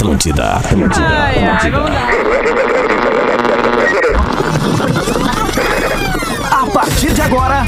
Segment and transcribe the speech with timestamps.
[0.00, 1.06] Atlântida, Atlântida.
[1.06, 2.08] Ai, ai, vamos lá.
[6.50, 7.66] A partir de agora,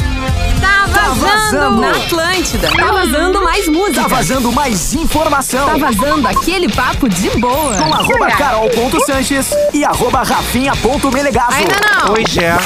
[0.63, 1.81] Tá vazando, vazando.
[1.83, 2.69] na Atlântida.
[2.75, 4.01] Tá vazando mais música.
[4.01, 5.67] tá vazando mais informação.
[5.67, 7.77] Tá vazando aquele papo de boa.
[7.77, 11.53] Com arroba carol.sanches e arroba rafinha.melegazo.
[11.55, 12.15] Ainda não.
[12.15, 12.57] Pois é.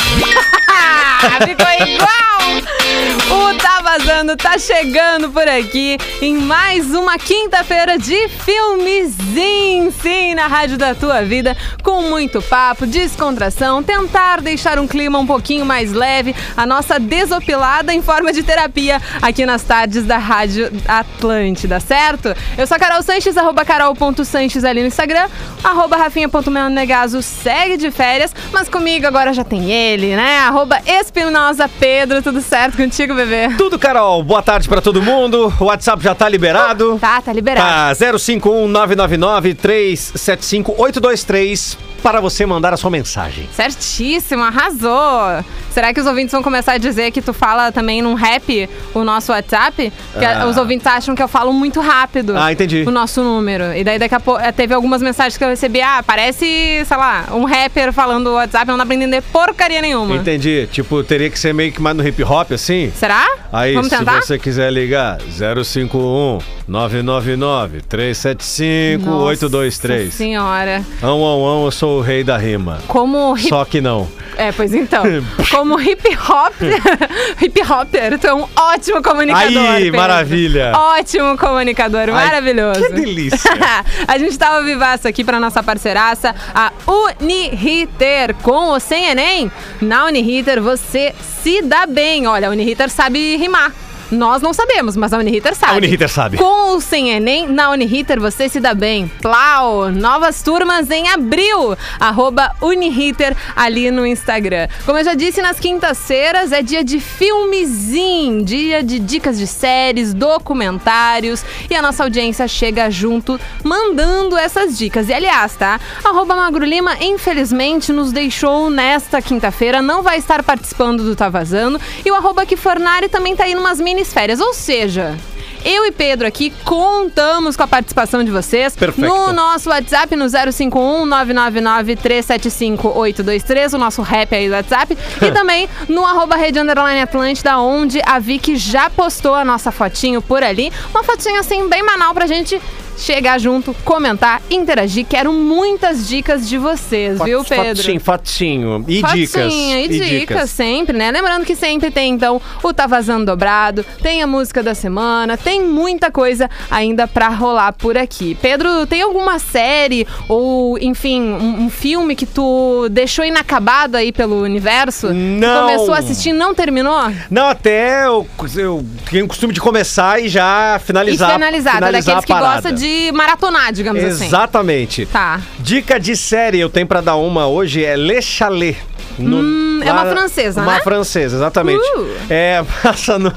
[1.44, 2.85] Ficou igual!
[3.30, 10.46] O Tá Vazando tá chegando por aqui em mais uma quinta-feira de filmezinho, sim, na
[10.46, 15.92] Rádio da Tua Vida, com muito papo, descontração, tentar deixar um clima um pouquinho mais
[15.92, 22.34] leve, a nossa desopilada em forma de terapia aqui nas tardes da Rádio Atlântida, certo?
[22.56, 25.28] Eu sou a Carol Sanches, arroba carol.sanches ali no Instagram,
[25.64, 30.38] arroba rafinha.menegaso segue de férias, mas comigo agora já tem ele, né?
[30.38, 33.48] Arroba Espinosa Pedro, tudo certo contigo, bebê?
[33.58, 34.22] Tudo, Carol.
[34.22, 35.52] Boa tarde pra todo mundo.
[35.60, 36.98] O WhatsApp já tá liberado.
[37.00, 37.98] Tá, tá liberado.
[37.98, 43.48] Tá 051 999 375 823 para você mandar a sua mensagem.
[43.52, 45.42] Certíssimo, arrasou.
[45.72, 49.02] Será que os ouvintes vão começar a dizer que tu fala também num rap o
[49.02, 49.92] nosso WhatsApp?
[50.12, 50.46] Porque Ah.
[50.46, 52.34] os ouvintes acham que eu falo muito rápido.
[52.36, 52.84] Ah, entendi.
[52.86, 53.74] O nosso número.
[53.74, 55.80] E daí daqui a pouco teve algumas mensagens que eu recebi.
[55.80, 60.14] Ah, parece, sei lá, um rapper falando o WhatsApp, não dá pra entender porcaria nenhuma.
[60.14, 60.68] Entendi.
[60.70, 62.92] Tipo, teria que ser meio que mais no hip hop assim?
[62.94, 63.26] Será?
[63.52, 64.22] Aí, Vamos se tentar?
[64.22, 65.18] você quiser ligar,
[65.64, 70.14] 051 999 375 Nossa 823.
[70.14, 70.84] Senhora.
[71.02, 72.80] Ão, ão, ão, eu sou o rei da rima.
[72.86, 74.08] Como hip Só que não.
[74.36, 75.02] É, pois então.
[75.50, 76.54] Como hip hop,
[77.40, 79.70] hip hopper, tu é um ótimo comunicador.
[79.70, 79.98] Aí, Pedro.
[79.98, 80.72] maravilha.
[80.76, 82.82] Ótimo comunicador, maravilhoso.
[82.82, 83.50] que delícia.
[84.06, 89.50] a gente tava vivaço aqui pra nossa parceiraça, a Uniriter, com ou sem Enem.
[89.80, 92.26] Na Uniriter você se dá bem.
[92.26, 93.72] Olha, a Uniriter sabe rimar.
[94.10, 95.72] Nós não sabemos, mas a Uniriter sabe.
[95.72, 96.36] A Uniriter sabe.
[96.36, 99.10] Com ou sem Enem, na Uniriter você se dá bem.
[99.20, 99.90] Plau!
[99.90, 101.76] Novas turmas em abril.
[101.98, 104.68] Arroba Uniriter ali no Instagram.
[104.84, 110.12] Como eu já disse, nas quintas-feiras é dia de filmezinho, dia de dicas de séries,
[110.12, 111.44] documentários.
[111.70, 115.08] E a nossa audiência chega junto mandando essas dicas.
[115.08, 115.80] E aliás, tá?
[116.04, 119.80] Arroba Magro Lima, infelizmente, nos deixou nesta quinta-feira.
[119.80, 121.80] Não vai estar participando do Tá Vazando.
[122.04, 124.40] E o arroba Kifornari também tá aí numas mini férias.
[124.40, 125.16] Ou seja,
[125.64, 129.08] eu e Pedro aqui contamos com a participação de vocês Perfeito.
[129.08, 135.30] no nosso WhatsApp no 051 999 375 823, o nosso rap aí do WhatsApp, e
[135.32, 140.42] também no arroba Rede Underline Atlântida, onde a Vicky já postou a nossa fotinho por
[140.42, 140.72] ali.
[140.90, 142.60] Uma fotinha assim bem banal pra gente
[142.96, 145.06] chegar junto, comentar, interagir.
[145.06, 147.76] Quero muitas dicas de vocês, viu, Pedro?
[147.76, 148.84] Fatinho, fatinho.
[148.88, 149.52] E dicas.
[149.52, 151.10] E, dicas, sempre, né?
[151.10, 155.62] Lembrando que sempre tem, então, o Tá Vazando Dobrado, tem a música da semana, tem
[155.62, 158.36] muita coisa ainda pra rolar por aqui.
[158.40, 164.42] Pedro, tem alguma série ou, enfim, um, um filme que tu deixou inacabado aí pelo
[164.42, 165.12] universo?
[165.12, 165.66] Não.
[165.66, 166.96] Começou a assistir e não terminou?
[167.30, 171.30] Não, até eu, eu tenho o costume de começar e já finalizar.
[171.30, 172.54] e finalizado, finalizar daqueles que parada.
[172.54, 174.26] gosta de maratonar, digamos assim.
[174.26, 175.06] Exatamente.
[175.06, 175.40] Tá.
[175.58, 178.76] Dica de série eu tenho pra dar uma hoje é Le Chalet.
[179.18, 180.80] No- Hum, é uma francesa, uma né?
[180.82, 181.78] francesa, exatamente.
[181.96, 182.08] Uh.
[182.28, 183.32] É, passa, no,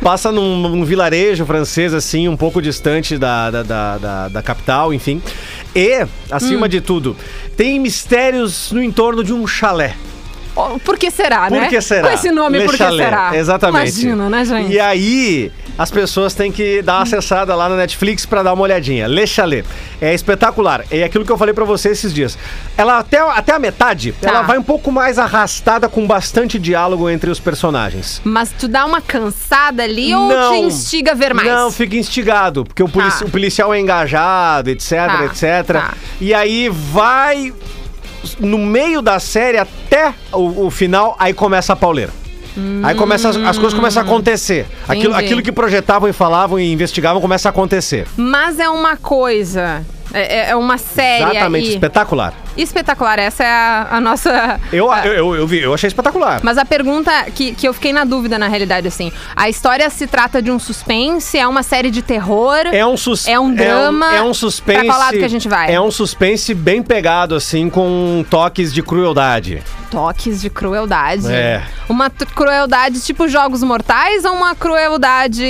[0.00, 4.94] passa num, num vilarejo francês, assim, um pouco distante da, da, da, da- da capital,
[4.94, 5.20] enfim.
[5.74, 6.68] E, acima Hum.
[6.68, 7.16] de tudo,
[7.56, 9.96] tem mistérios no entorno de um chalé.
[10.54, 11.68] Oh, Por que será, Por né?
[11.68, 12.08] que será?
[12.08, 13.04] Com esse nome, Le por que Chalet.
[13.04, 13.30] será?
[13.36, 13.90] Exatamente.
[14.02, 14.70] Imagina, né, gente?
[14.72, 18.62] E aí, as pessoas têm que dar uma acessada lá na Netflix pra dar uma
[18.62, 19.06] olhadinha.
[19.06, 19.64] Le Chalet.
[20.00, 20.84] É espetacular.
[20.90, 22.36] É aquilo que eu falei pra você esses dias.
[22.76, 24.28] Ela até, até a metade, Tá.
[24.28, 28.20] ela vai um pouco mais arrastada com bastante diálogo entre os personagens.
[28.24, 30.52] Mas tu dá uma cansada ali ou Não.
[30.52, 31.48] te instiga a ver mais?
[31.48, 33.24] Não, fica instigado, porque o, polici- Tá.
[33.26, 35.66] o policial é engajado, etc, Tá, etc.
[35.72, 35.94] tá.
[36.20, 37.52] E aí vai
[38.38, 42.12] no meio da série até o, o final, aí começa a pauleira.
[42.82, 44.66] Aí começa as, as coisas começam a acontecer.
[44.86, 48.06] Aquilo, aquilo que projetavam e falavam e investigavam começa a acontecer.
[48.16, 49.84] Mas é uma coisa.
[50.14, 51.74] É, é uma série Exatamente, aí.
[51.74, 52.34] espetacular.
[52.56, 54.60] Espetacular, essa é a, a nossa.
[54.72, 56.40] Eu, a- eu, eu, eu vi, eu achei espetacular.
[56.42, 60.06] Mas a pergunta que, que eu fiquei na dúvida, na realidade, assim, a história se
[60.06, 62.58] trata de um suspense, é uma série de terror?
[62.70, 64.14] É um, sus É um drama?
[64.14, 64.80] É um, suspense.
[64.80, 65.72] Pra qual lado que a gente vai?
[65.72, 69.62] É um suspense bem pegado, assim, com toques de crueldade.
[69.90, 71.32] Toques de crueldade.
[71.32, 71.62] É.
[71.88, 75.44] Uma crueldade tipo Jogos Mortais ou uma crueldade.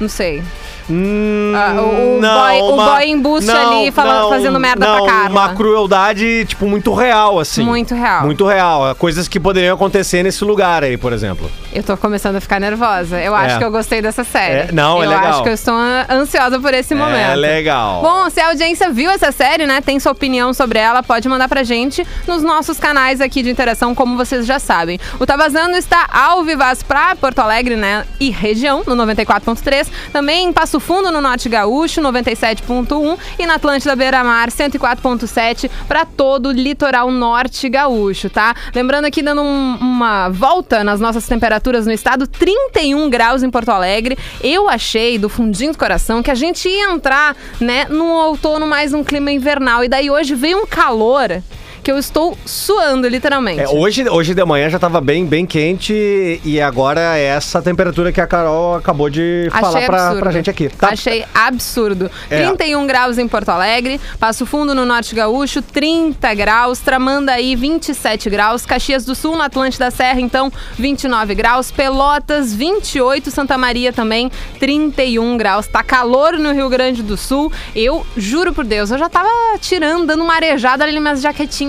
[0.00, 0.42] Não sei.
[0.90, 5.30] Hum, Ah, o- não, boy- o boy embuste ali falando- fazendo merda pra não, Carla.
[5.30, 7.62] Uma crueldade, tipo, muito real, assim.
[7.62, 8.24] Muito real.
[8.24, 8.94] Muito real.
[8.96, 11.50] Coisas que poderiam acontecer nesse lugar aí, por exemplo.
[11.72, 13.20] Eu tô começando a ficar nervosa.
[13.20, 13.58] Eu acho É.
[13.58, 14.68] que eu gostei dessa série.
[14.68, 15.26] É, não, é eu legal.
[15.28, 15.74] acho que eu estou
[16.10, 17.30] ansiosa por esse momento.
[17.30, 18.02] É legal.
[18.02, 21.48] Bom, se a audiência viu essa série, né, tem sua opinião sobre ela, pode mandar
[21.48, 24.98] pra gente nos nossos canais aqui de interação, como vocês já sabem.
[25.20, 30.46] O Tá Vazando está ao vivaz pra Porto Alegre, né, e região, no 94.3, também
[30.48, 36.46] em Passo Fundo, no Norte Gaúcho, 97.1 e na Atlântida Beira Mar, 104.7 pra todo
[36.46, 38.54] o litoral norte gaúcho, tá?
[38.74, 43.68] Lembrando aqui, dando um- uma volta nas nossas temperaturas no estado, 31 graus em Porto
[43.70, 44.18] Alegre.
[44.42, 48.92] Eu achei, do fundinho do coração, que a gente ia entrar, né, num outono mais
[48.92, 49.84] um clima invernal.
[49.84, 51.42] E daí hoje veio um calor
[51.82, 53.60] que eu estou suando, literalmente.
[53.60, 58.12] É, hoje, hoje de manhã já tava bem, bem quente e agora é essa temperatura
[58.12, 60.68] que a Carol acabou de falar pra, pra gente aqui.
[60.68, 60.88] Tá?
[60.88, 62.10] Achei absurdo.
[62.28, 62.46] É.
[62.46, 68.66] 31 graus em Porto Alegre, Passo Fundo no Norte Gaúcho, 30 graus, Tramandaí 27 graus,
[68.66, 74.30] Caxias do Sul no Atlântida da Serra, então 29 graus, Pelotas 28, Santa Maria também
[74.58, 75.66] 31 graus.
[75.66, 77.50] Tá calor no Rio Grande do Sul.
[77.74, 79.28] Eu juro por Deus, eu já tava
[79.60, 81.22] tirando, dando uma arejada ali nas minhas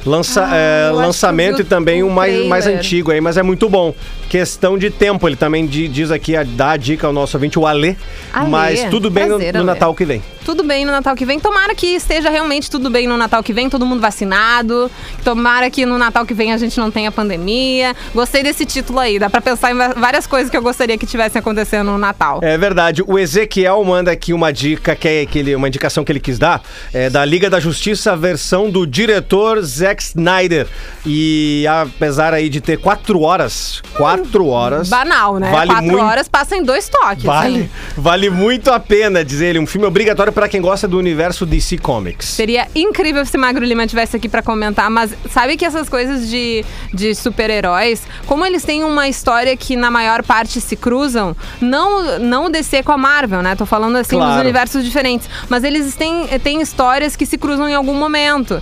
[0.06, 3.69] Lança, Ah, é, lançamento e também o um mais, mais antigo aí, mas é muito
[3.69, 3.93] bom.
[4.28, 7.66] Questão de tempo, ele também di- diz aqui, dá a dica ao nosso ouvinte, o
[7.66, 7.96] Alê.
[8.32, 9.66] Alê, Mas tudo bem no- prazer, no, Alê.
[9.66, 10.22] Natal que vem.
[10.44, 11.38] tudo bem no Natal que vem.
[11.40, 14.90] Tomara que esteja realmente tudo bem no Natal que vem, todo mundo vacinado.
[15.25, 17.94] Tomara que no Natal que vem a gente não tenha pandemia.
[18.14, 19.19] Gostei desse título aí.
[19.19, 22.40] Dá pra pensar em várias coisas que eu gostaria que tivessem acontecendo no Natal.
[22.42, 23.02] É verdade.
[23.06, 26.38] O Ezequiel manda aqui uma dica, que é que ele- uma indicação que ele quis
[26.38, 26.62] dar,
[26.94, 30.66] é da Liga da Justiça, a versão do diretor Zack Snyder.
[31.06, 34.88] E apesar aí de ter quatro horas, quatro horas.
[34.88, 35.50] Banal, né?
[35.50, 37.24] Vale Quatro muito- horas passa em dois toques.
[37.24, 37.70] Vale, assim.
[37.96, 39.58] vale muito a pena, diz ele.
[39.58, 42.26] Um filme obrigatório para quem gosta do universo DC Comics.
[42.28, 46.64] Seria incrível se Magro Lima tivesse aqui pra comentar, mas sabe que essas coisas de,
[46.92, 52.46] de super-heróis, como eles têm uma história que na maior parte se cruzam, não, não
[52.46, 53.54] o DC com a Marvel, né?
[53.56, 54.40] Tô falando assim dos Claro.
[54.40, 58.60] universos diferentes, mas eles têm, têm histórias que se cruzam em algum momento.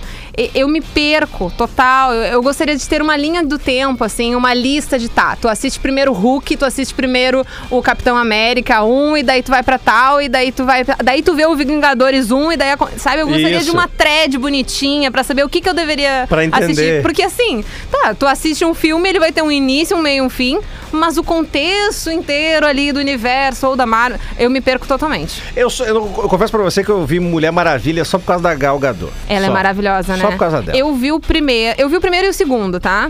[0.53, 2.13] Eu me perco, total.
[2.13, 5.35] Eu, eu gostaria de ter uma linha do tempo, assim, uma lista de tá.
[5.35, 9.49] Tu assiste primeiro o Hulk, tu assiste primeiro o Capitão América 1, e daí tu
[9.49, 10.85] vai pra tal, e daí tu vai.
[10.85, 12.67] pra- Daí tu vê o Vingadores 1, e daí.
[12.97, 13.73] Sabe, eu gostaria de Isso.
[13.73, 16.65] uma thread bonitinha pra saber o que, que eu deveria Pra entender.
[16.65, 17.01] assistir.
[17.01, 20.21] Porque assim, tá, tu assiste um filme, ele vai ter um início, um meio e
[20.21, 20.59] um fim,
[20.91, 25.41] mas o contexto inteiro ali do universo ou da Marvel, eu me perco totalmente.
[25.55, 28.43] Eu, sou- eu, eu confesso pra você que eu vi Mulher Maravilha só por causa
[28.43, 29.11] da Gal Gadot.
[29.27, 29.53] Ela é Só.
[29.53, 30.26] maravilhosa, né?
[30.27, 30.77] Só por causa dela.
[30.77, 33.09] Eu vi o primeiro, eu vi o primeiro e o segundo, tá?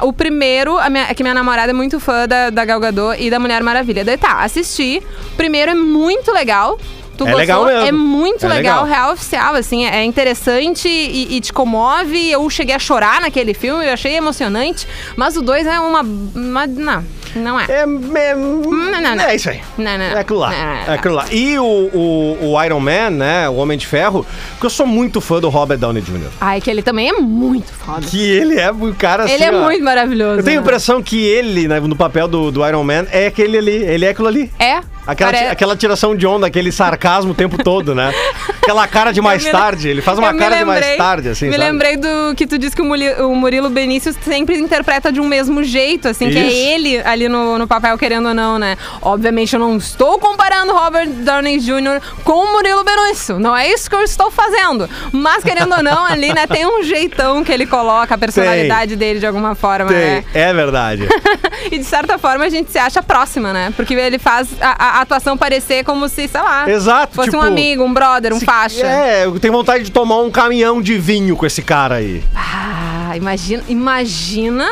[0.00, 3.16] O primeiro, a minha, é que minha namorada é muito fã da, da Gal Gadot
[3.20, 4.04] e da Mulher Maravilha.
[4.04, 5.02] Daí tá, assisti.
[5.32, 6.78] O primeiro é muito legal.
[7.16, 7.38] Tu É gostou?
[7.38, 7.86] legal mesmo.
[7.88, 8.98] É muito É legal, legal.
[9.00, 12.30] real oficial, assim, é interessante e, e te comove.
[12.30, 14.86] Eu cheguei a chorar naquele filme, eu achei emocionante.
[15.16, 16.02] Mas o dois é uma.
[16.02, 17.02] uma não,
[17.36, 17.64] não é.
[17.68, 19.24] É, é, não, não.
[19.24, 19.60] é isso aí.
[19.78, 20.54] Não, não, É aquilo lá.
[20.88, 21.26] É aquilo lá.
[21.30, 23.48] E o, o, o Iron Man, né?
[23.48, 26.28] O Homem de Ferro, porque eu sou muito fã do Robert Downey Jr.
[26.40, 28.06] Ai, que ele também é muito foda.
[28.06, 29.34] Que ele é um cara assim.
[29.34, 30.40] ele é ó, muito maravilhoso.
[30.40, 30.66] Eu tenho a né?
[30.66, 33.72] impressão que ele, né, no papel do, do Iron Man, é aquele ali.
[33.76, 34.50] Ele é aquilo ali.
[34.58, 34.80] É.
[35.06, 38.12] Aquela, pare- aquela tiração de onda, aquele sarcasmo o tempo todo, né?
[38.66, 39.88] Aquela cara de mais tarde.
[39.88, 41.46] Ele faz uma cara de mais lembrei- tarde, assim.
[41.46, 41.64] Me sabe?
[41.64, 45.28] lembrei do que tu disse que o Muli- o Murilo Benício sempre interpreta de um
[45.28, 46.56] mesmo jeito, assim, que é Isso.
[46.56, 48.76] ele ali ali no, no papel, querendo ou não, né?
[49.02, 52.00] Obviamente eu não estou comparando Robert Downey Jr.
[52.24, 53.38] com o Murilo Benício.
[53.38, 54.88] Não é isso que eu estou fazendo.
[55.12, 59.20] Mas, querendo ou não, ali, né, tem um jeitão que ele coloca a personalidade dele
[59.20, 60.24] de alguma forma, né?
[60.32, 61.08] Tem, é verdade.
[61.70, 63.72] e de certa forma a gente se acha próxima, né?
[63.76, 67.46] Porque ele faz a, a atuação parecer como se, sei lá, Exato, fosse tipo, um
[67.46, 68.86] amigo, um brother, um faixa.
[68.86, 72.22] É, eu tenho vontade de tomar um caminhão de vinho com esse cara aí.
[72.34, 74.68] Ah, imagina, imagina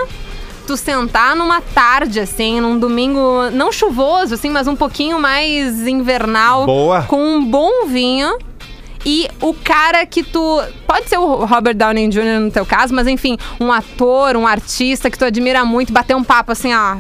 [0.64, 6.66] tu sentar numa tarde, assim, num domingo não chuvoso, assim, mas um pouquinho mais invernal.
[6.66, 7.02] Boa.
[7.02, 8.37] Com um bom vinho.
[9.05, 10.63] E o cara que tu.
[10.87, 12.41] Pode ser o Robert Downey Jr.
[12.41, 16.25] no teu caso, mas enfim, um ator, um artista que tu admira muito, bater um
[16.25, 16.97] papo assim, ó.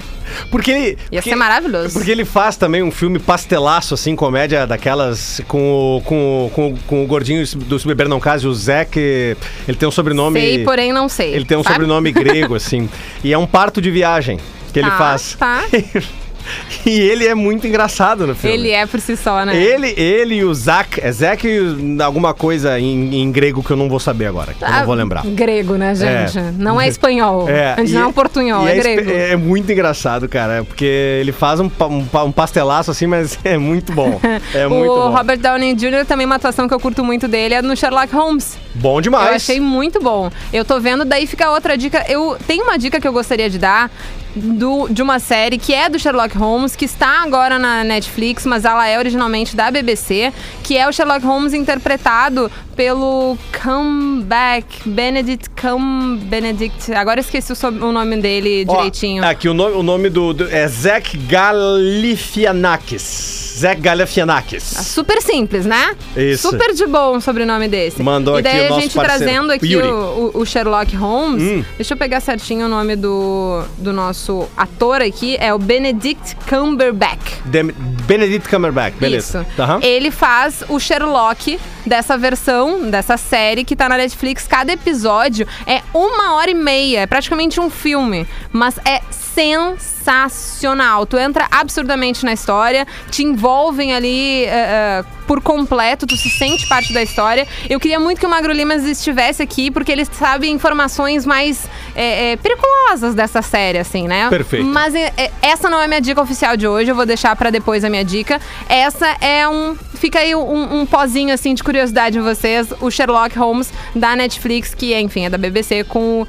[0.50, 0.98] Porque ele.
[1.10, 1.94] Ia porque- ser maravilhoso.
[1.94, 6.66] Porque ele faz também um filme pastelaço, assim, comédia daquelas com o, com, o- com,
[6.72, 8.98] o- com o gordinho do Se Beber Não Case, o Zac.
[8.98, 10.40] Ele tem um sobrenome.
[10.40, 11.34] Sei, porém não sei.
[11.34, 11.74] Ele tem um sabe?
[11.74, 12.88] sobrenome grego, assim.
[13.24, 14.38] E é um parto de viagem
[14.72, 15.36] que ele Tá, faz.
[15.38, 15.62] tá.
[16.86, 18.56] e ele é muito engraçado no filme.
[18.56, 19.56] Ele é por si só, né?
[19.56, 21.00] Ele, ele e o Zac.
[21.00, 24.54] É Zac e alguma coisa em, em grego que eu não vou saber agora.
[24.54, 25.24] que eu não Ah, vou lembrar.
[25.26, 26.38] Grego, né, gente?
[26.38, 26.52] É.
[26.56, 27.46] Não é espanhol.
[27.48, 29.10] e- não é um portunhol, é, espe- grego.
[29.10, 33.92] É muito engraçado, cara, porque ele faz um, um, um pastelaço assim, mas é muito
[33.92, 34.20] bom.
[34.54, 35.10] É muito o bom.
[35.10, 36.04] Robert Downey Jr.
[36.06, 38.56] também uma atuação que eu curto muito dele é no Sherlock Holmes.
[38.74, 39.28] Bom demais.
[39.28, 40.30] Eu achei muito bom.
[40.52, 42.04] Eu tô vendo, daí fica outra dica.
[42.08, 43.90] Eu tenho uma dica que eu gostaria de dar
[44.34, 48.64] do, de uma série que é do Sherlock Holmes, que está agora na Netflix, mas
[48.64, 56.16] ela é originalmente da BBC, que é o Sherlock Holmes interpretado pelo Comeback Benedict Cum
[56.16, 56.92] Benedict.
[56.92, 59.24] Agora eu esqueci o, o nome dele Ó, direitinho.
[59.24, 63.54] Aqui, o nome, o nome do, do- é Zac Galifianakis.
[63.58, 64.64] Zac Galifianakis.
[64.64, 65.94] Super simples, né?
[66.16, 66.50] Isso.
[66.50, 68.02] Super de bom o sobrenome desse.
[68.02, 71.42] Mandou e daí aqui a gente parceiro, trazendo aqui o- o Sherlock Holmes.
[71.42, 71.64] Hum.
[71.76, 74.23] Deixa eu pegar certinho o nome do, do nosso
[74.56, 75.36] ator aqui.
[75.38, 77.40] É o Benedict Cumberbatch.
[77.46, 77.72] Dem-
[78.06, 79.46] Benedict Cumberbatch, beleza.
[79.50, 79.62] Isso.
[79.62, 79.80] Aham.
[79.82, 84.46] Ele faz o Sherlock dessa versão, dessa série que tá na Netflix.
[84.46, 87.00] Cada episódio é uma hora e meia.
[87.00, 88.26] É praticamente um filme.
[88.52, 89.00] Mas é
[89.34, 91.06] sensacional.
[91.06, 96.66] Tu entra absurdamente na história, te envolvem ali eh, eh, por completo, tu se sente
[96.66, 97.46] parte da história.
[97.68, 102.32] Eu queria muito que o Magro Limas estivesse aqui, porque ele sabe informações mais eh,
[102.32, 104.28] eh, perigosas dessa série, assim, né?
[104.28, 104.66] Perfeito.
[104.66, 107.50] Mas é, é, essa não é minha dica oficial de hoje, eu vou deixar pra
[107.50, 108.40] depois a minha dica.
[108.68, 109.76] Essa é um.
[110.04, 112.68] Fica aí um, um pozinho assim de curiosidade em vocês.
[112.78, 116.28] O Sherlock Holmes da Netflix, que enfim, é da BBC, com o.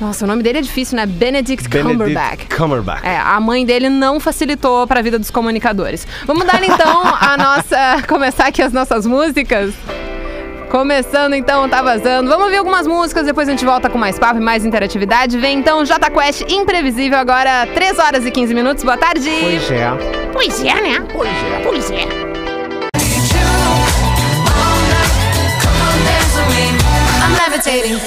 [0.00, 1.06] Nossa, o nome dele é difícil, né?
[1.06, 2.14] Benedict, Cumberbatch.
[2.14, 3.04] Benedict Cumberbatch.
[3.04, 6.06] É, a mãe dele não facilitou pra vida dos comunicadores.
[6.24, 8.06] Vamos dar então a nossa.
[8.06, 9.74] começar aqui as nossas músicas.
[10.70, 12.30] Começando então, tá vazando.
[12.30, 15.36] Vamos ouvir algumas músicas, depois a gente volta com mais papo e mais interatividade.
[15.36, 18.84] Vem então J Quest Imprevisível, agora 3 horas e 15 minutos.
[18.84, 19.28] Boa tarde.
[19.40, 19.90] Pois é.
[20.32, 21.06] Pois é, né?
[21.12, 21.60] Pois é.
[21.64, 22.29] Pois é.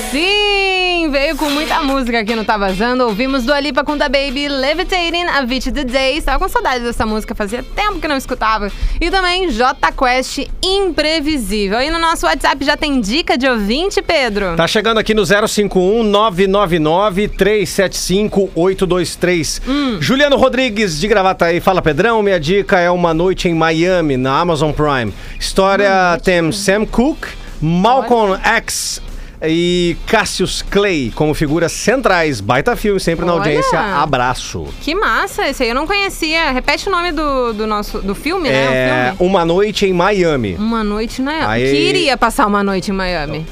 [0.09, 3.03] Sim, veio com muita música aqui no Tá Vazando.
[3.03, 6.17] Ouvimos do Alipa com da Baby, Levitating, A Beat the Day.
[6.17, 8.71] Estava com saudade dessa música, fazia tempo que não escutava.
[9.01, 11.77] E também J Quest Imprevisível.
[11.77, 14.55] Aí no nosso WhatsApp já tem dica de ouvinte, Pedro?
[14.55, 19.61] Tá chegando aqui no 051 999 375 823.
[19.67, 19.97] Hum.
[19.99, 21.59] Juliano Rodrigues de Gravataí.
[21.59, 22.23] Fala, Pedrão.
[22.23, 25.13] Minha dica é Uma Noite em Miami, na Amazon Prime.
[25.37, 27.27] História tem Sam Cooke,
[27.61, 29.01] Malcolm X
[29.45, 32.39] e Cassius Clay como figuras centrais.
[32.41, 33.41] Baita filme, sempre na Olha.
[33.41, 33.79] audiência.
[33.79, 34.67] Abraço.
[34.81, 36.51] Que massa, esse aí eu não conhecia.
[36.51, 38.63] Repete o nome do, do nosso do filme, né?
[39.09, 39.29] É filme.
[39.29, 40.55] Uma Noite em Miami.
[40.55, 41.45] Uma noite em Miami.
[41.45, 43.45] Aí- Queria passar uma noite em Miami.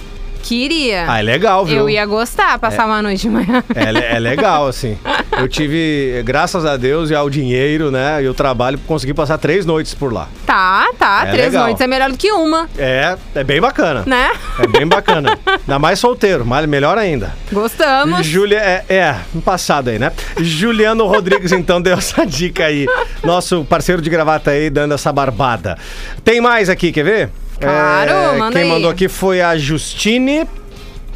[0.44, 1.06] Queria.
[1.08, 1.78] Ah, é legal, viu?
[1.80, 3.64] Eu ia gostar passar uma noite em Miami.
[3.76, 4.98] É, é legal, assim.
[5.38, 9.66] Eu tive, graças a Deus e ao dinheiro, né, e o trabalho, consegui passar três
[9.66, 10.28] noites por lá.
[10.46, 11.24] Tá, tá.
[11.28, 11.64] É Três legal.
[11.64, 14.04] noites é melhor do que uma, É, é bem bacana.
[14.06, 14.32] né?
[14.60, 15.38] É bem bacana.
[15.46, 17.34] Ainda mais solteiro, mas melhor ainda.
[17.52, 18.26] Gostamos.
[18.26, 20.12] Júlia, é, é, passado aí, né?
[20.38, 22.86] Juliano Rodrigues, então, deu essa dica aí.
[23.24, 25.78] Nosso parceiro de gravata aí, dando essa barbada.
[26.24, 27.30] Tem mais aqui, quer ver?
[27.62, 28.70] É, Claro, manda Quem aí.
[28.70, 30.48] mandou aqui foi a Justine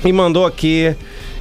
[0.04, 0.96] e mandou aqui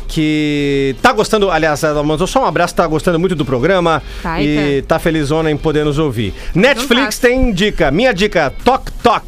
[0.08, 4.40] que tá gostando, aliás, ela mandou só um abraço, tá gostando muito do programa Tá,
[4.40, 4.88] e Ita.
[4.88, 6.32] tá felizona em poder nos ouvir.
[6.54, 9.24] Netflix tem dica, minha dica, Toc Toc.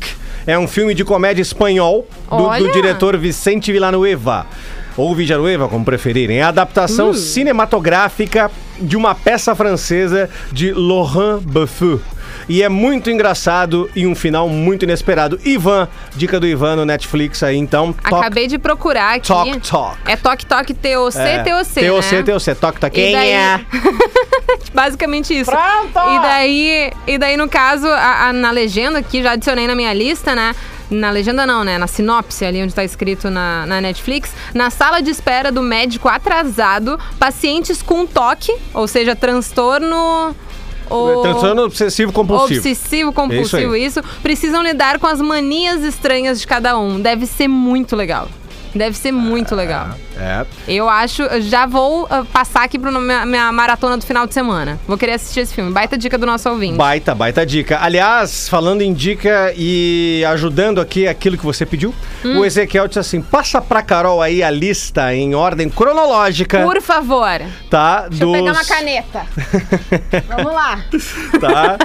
[0.47, 4.47] É um filme de comédia espanhol do, do diretor Vicente Villanueva.
[4.97, 6.38] Ou Villanueva, como preferirem.
[6.38, 7.14] É a adaptação Uh.
[7.14, 11.99] cinematográfica de uma peça francesa de Laurent Buffet.
[12.49, 15.41] E é muito engraçado e um final muito inesperado.
[15.45, 17.93] Ivan, dica do Ivan no Netflix aí, então.
[17.93, 19.26] Toc, Acabei de procurar aqui.
[19.29, 19.97] Toc Toc.
[20.07, 22.55] É Toque Toque TOC, É, TOC, TOC, né?
[22.55, 23.67] TOC, toque E daí- toquinha.
[24.73, 25.50] Basicamente isso.
[25.50, 25.99] Pronto!
[26.15, 29.93] E daí, e daí no caso, a- a- na legenda aqui, já adicionei na minha
[29.93, 30.55] lista, né?
[30.91, 31.79] Na legenda não, né?
[31.79, 34.31] Na sinopse, ali onde tá escrito na, na Netflix.
[34.55, 40.35] Na sala de espera do médico atrasado, pacientes com toque, ou seja, transtorno...
[40.88, 41.23] Ou...
[41.23, 42.61] Transtorno obsessivo compulsivo.
[42.61, 47.00] Obsessivo, É compulsivo, isso isso, precisam lidar com as manias estranhas de cada um.
[47.00, 48.28] Deve ser muito legal.
[48.76, 49.90] Deve ser muito legal.
[50.18, 50.45] É.
[50.68, 54.35] Eu acho, eu já vou ah, passar aqui para minha, minha maratona do final de
[54.35, 54.78] semana.
[54.87, 55.71] Vou querer assistir esse filme.
[55.73, 56.76] Baita dica do nosso ouvinte.
[56.76, 57.78] Baita, baita dica.
[57.80, 62.38] Aliás, falando em dica e ajudando aqui aquilo que você pediu, Hum.
[62.40, 67.40] o Ezequiel disse assim: passa pra Carol aí a lista em ordem cronológica, Por favor.
[67.71, 68.09] tá?
[68.09, 69.26] Deixa eu pegar uma caneta.
[70.28, 70.85] Vamos lá.
[71.40, 71.78] tá?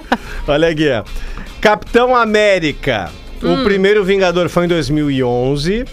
[0.47, 1.03] Olha aqui, ó.
[1.59, 3.11] Capitão América.
[3.43, 3.61] Hum.
[3.61, 5.85] O primeiro Vingador foi em 2011.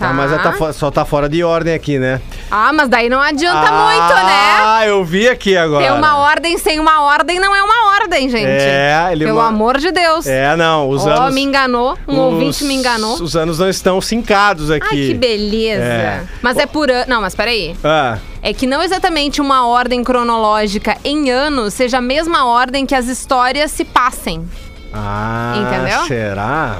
[0.00, 0.08] Tá.
[0.08, 2.22] Ah, mas tá fo- só tá fora de ordem aqui, né?
[2.50, 4.56] Ah, mas daí não adianta ah, muito, né?
[4.62, 5.84] Ah, eu vi aqui agora.
[5.84, 8.46] Ter uma ordem sem uma ordem não é uma ordem, gente.
[8.46, 10.26] É, ele Pelo ma- amor de Deus.
[10.26, 11.34] É, não, os Ó, anos.
[11.34, 11.98] me enganou.
[12.08, 13.20] Um os- ouvinte me enganou.
[13.20, 14.86] Os anos não estão sincados aqui.
[14.88, 15.84] Ai, que beleza.
[15.84, 16.22] É.
[16.40, 17.04] Mas é por ano.
[17.06, 17.76] Não, mas peraí.
[17.84, 22.94] Ah, É que não exatamente uma ordem cronológica em anos seja a mesma ordem que
[22.94, 24.48] as histórias se passem.
[24.94, 26.04] ah, Entendeu?
[26.06, 26.78] será?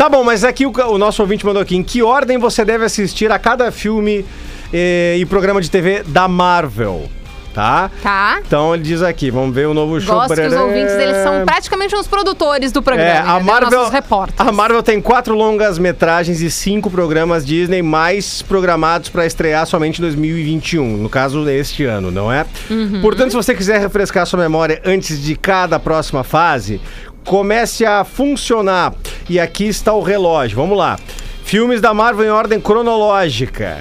[0.00, 1.76] Tá bom, mas aqui o, ca- o nosso ouvinte mandou aqui.
[1.76, 4.24] Em que ordem você deve assistir a cada filme
[4.72, 7.06] eh, e programa de TV da Marvel?
[7.52, 7.90] Tá?
[8.02, 8.40] Tá?
[8.46, 10.14] Então ele diz aqui, vamos ver o novo show.
[10.14, 13.10] Gosto que os ouvintes eles são praticamente uns produtores do programa.
[13.10, 13.44] É, a entendeu?
[13.44, 14.40] Marvel, Nossos repórteres.
[14.48, 19.98] a Marvel tem quatro longas metragens e cinco programas Disney mais programados para estrear somente
[19.98, 22.46] em 2021, no caso este ano, não é?
[22.70, 23.00] Uhum.
[23.02, 26.80] Portanto, se você quiser refrescar sua memória antes de cada próxima fase,
[27.24, 28.92] comece a funcionar.
[29.28, 30.56] E aqui está o relógio.
[30.56, 30.98] Vamos lá.
[31.44, 33.78] Filmes da Marvel em ordem cronológica.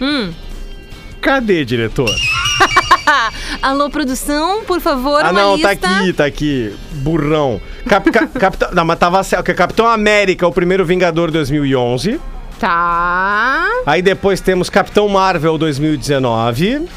[0.00, 0.32] Hum.
[1.20, 2.10] Cadê, diretor?
[3.62, 5.76] Alô, produção, por favor, Ah, não, lista.
[5.76, 6.76] tá aqui, tá aqui.
[6.92, 7.60] Burrão.
[7.88, 9.52] Cap, ca- Capitão, não, mas tava certo.
[9.54, 12.20] Capitão América, o primeiro Vingador 2011.
[12.58, 16.88] Tá, Aí depois temos Capitão Marvel 2019.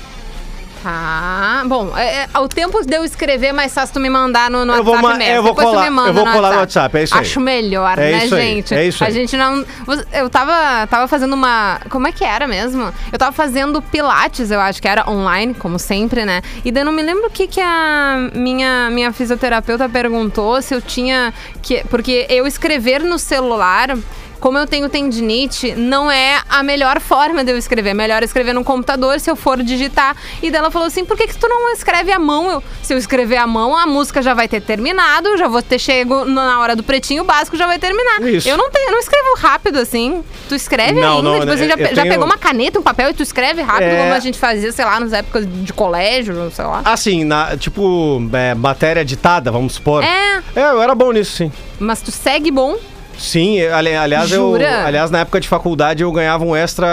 [0.83, 1.63] Tá.
[1.65, 4.73] Bom, é, é, o tempo de eu escrever mais fácil tu me mandar no, no
[4.75, 5.33] Eu WhatsApp mesmo.
[5.35, 7.21] eu vou Depois colar- tu me manda eu vou colar no WhatsApp, é isso aí.
[7.21, 8.73] Acho melhor, É né, isso aí, gente?
[8.75, 9.13] é isso A aí.
[9.13, 9.65] gente não...
[10.13, 11.79] Eu tava, tava fazendo uma...
[11.89, 12.93] Como é que era mesmo?
[13.11, 16.41] Eu tava fazendo pilates, eu acho que era online, como sempre, né?
[16.63, 20.73] E daí eu não me lembro o que que a minha, minha fisioterapeuta perguntou, se
[20.73, 21.33] eu tinha...
[21.61, 23.95] que Porque eu escrever no celular...
[24.39, 27.89] Como eu tenho tendinite, não é a melhor forma de eu escrever.
[27.89, 30.15] É melhor escrever no computador se eu for digitar.
[30.41, 32.49] E daí ela falou assim: por que, que tu não escreve à mão?
[32.49, 35.77] Eu, se eu escrever à mão, a música já vai ter terminado, já vou ter
[35.79, 38.21] chego na hora do pretinho básico, já vai terminar.
[38.21, 38.47] Isso.
[38.47, 40.23] Eu não tenho, não escrevo rápido assim.
[40.47, 41.29] Tu escreve Não, ainda?
[41.29, 43.61] não, tipo assim, eu já, tenho- já pegou uma caneta, um papel e tu escreve
[43.61, 43.97] rápido, É.
[44.01, 46.81] como a gente fazia, sei lá, nas épocas de colégio, sei lá.
[46.85, 50.03] Assim, na, tipo, é, matéria ditada, vamos supor.
[50.03, 51.51] É, É, eu era bom nisso, sim.
[51.79, 52.77] mas tu segue bom.
[53.19, 56.87] Sim, ali- aliás, eu, aliás, na época de faculdade eu ganhava um extra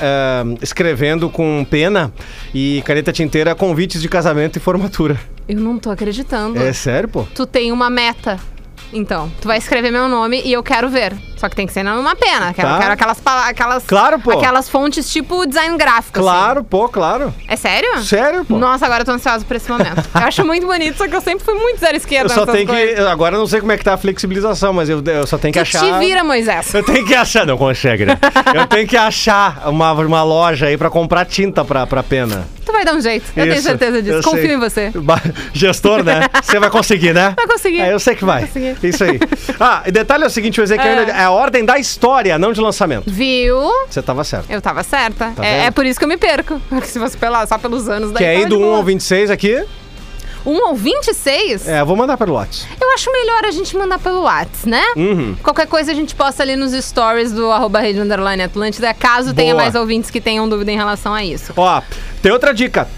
[0.00, 2.12] é, escrevendo com pena
[2.54, 5.18] e caneta tinteira convites de casamento e formatura.
[5.48, 6.62] Eu não tô acreditando.
[6.62, 7.24] É sério, pô?
[7.34, 8.38] tu tem uma meta.
[8.92, 11.14] Então, tu vai escrever meu nome e eu quero ver.
[11.36, 12.52] Só que tem que ser numa pena.
[12.54, 12.78] Quero, Tá.
[12.78, 14.32] quero aquelas, aquelas, Claro, pô.
[14.38, 16.20] aquelas fontes tipo design gráfico.
[16.20, 16.28] assim.
[16.28, 17.34] Claro, pô, claro.
[17.48, 18.00] É sério?
[18.02, 18.58] Sério, pô.
[18.58, 20.08] Nossa, agora eu tô ansiosa por esse momento.
[20.14, 22.54] eu acho muito bonito, só que eu sempre fui muito zero Eu esquerda só nessas
[22.54, 22.94] tenho coisas.
[22.94, 23.00] que.
[23.00, 25.52] Agora eu não sei como é que tá a flexibilização, mas eu, eu só tenho
[25.52, 25.80] que Tu achar.
[25.80, 26.72] te vira, Moisés.
[26.74, 27.44] Eu tenho que achar.
[27.44, 28.16] Não consegue, né?
[28.54, 32.46] eu tenho que achar uma, uma loja aí pra comprar tinta pra, pra pena.
[32.64, 33.24] Tu vai dar um jeito.
[33.36, 34.22] Eu tenho Isso, certeza disso.
[34.22, 34.54] Confio sei.
[34.54, 34.92] em você.
[35.52, 36.26] Gestor, né?
[36.42, 37.34] Você vai conseguir, né?
[37.36, 37.80] Vai conseguir.
[37.80, 38.42] É, eu sei que vai.
[38.42, 38.76] conseguir.
[38.82, 39.18] Isso aí.
[39.58, 41.10] Ah, e detalhe é o seguinte, o Ezequiel É.
[41.10, 43.04] é a ordem da história, não de lançamento.
[43.10, 43.58] Viu?
[43.88, 44.50] Você tava certo.
[44.50, 45.32] Eu tava certa.
[45.34, 46.60] Tá é, é por isso que eu me perco.
[46.68, 48.18] Porque se fosse pela, só pelos anos daí.
[48.18, 48.76] Que é aí do de 1 boa.
[48.76, 49.64] ao 26 aqui.
[50.44, 51.68] 1 ao 26?
[51.68, 52.72] É, vou mandar pelo WhatsApp.
[52.80, 54.82] Eu acho melhor a gente mandar pelo WhatsApp, né?
[54.96, 55.36] Uhum.
[55.42, 59.52] Qualquer coisa a gente posta ali nos stories do arroba Rede Underline Atlântida, caso tenha
[59.54, 59.62] Boa.
[59.64, 61.52] mais ouvintes que tenham dúvida em relação a isso.
[61.56, 61.80] Ó,
[62.22, 62.88] tem outra dica.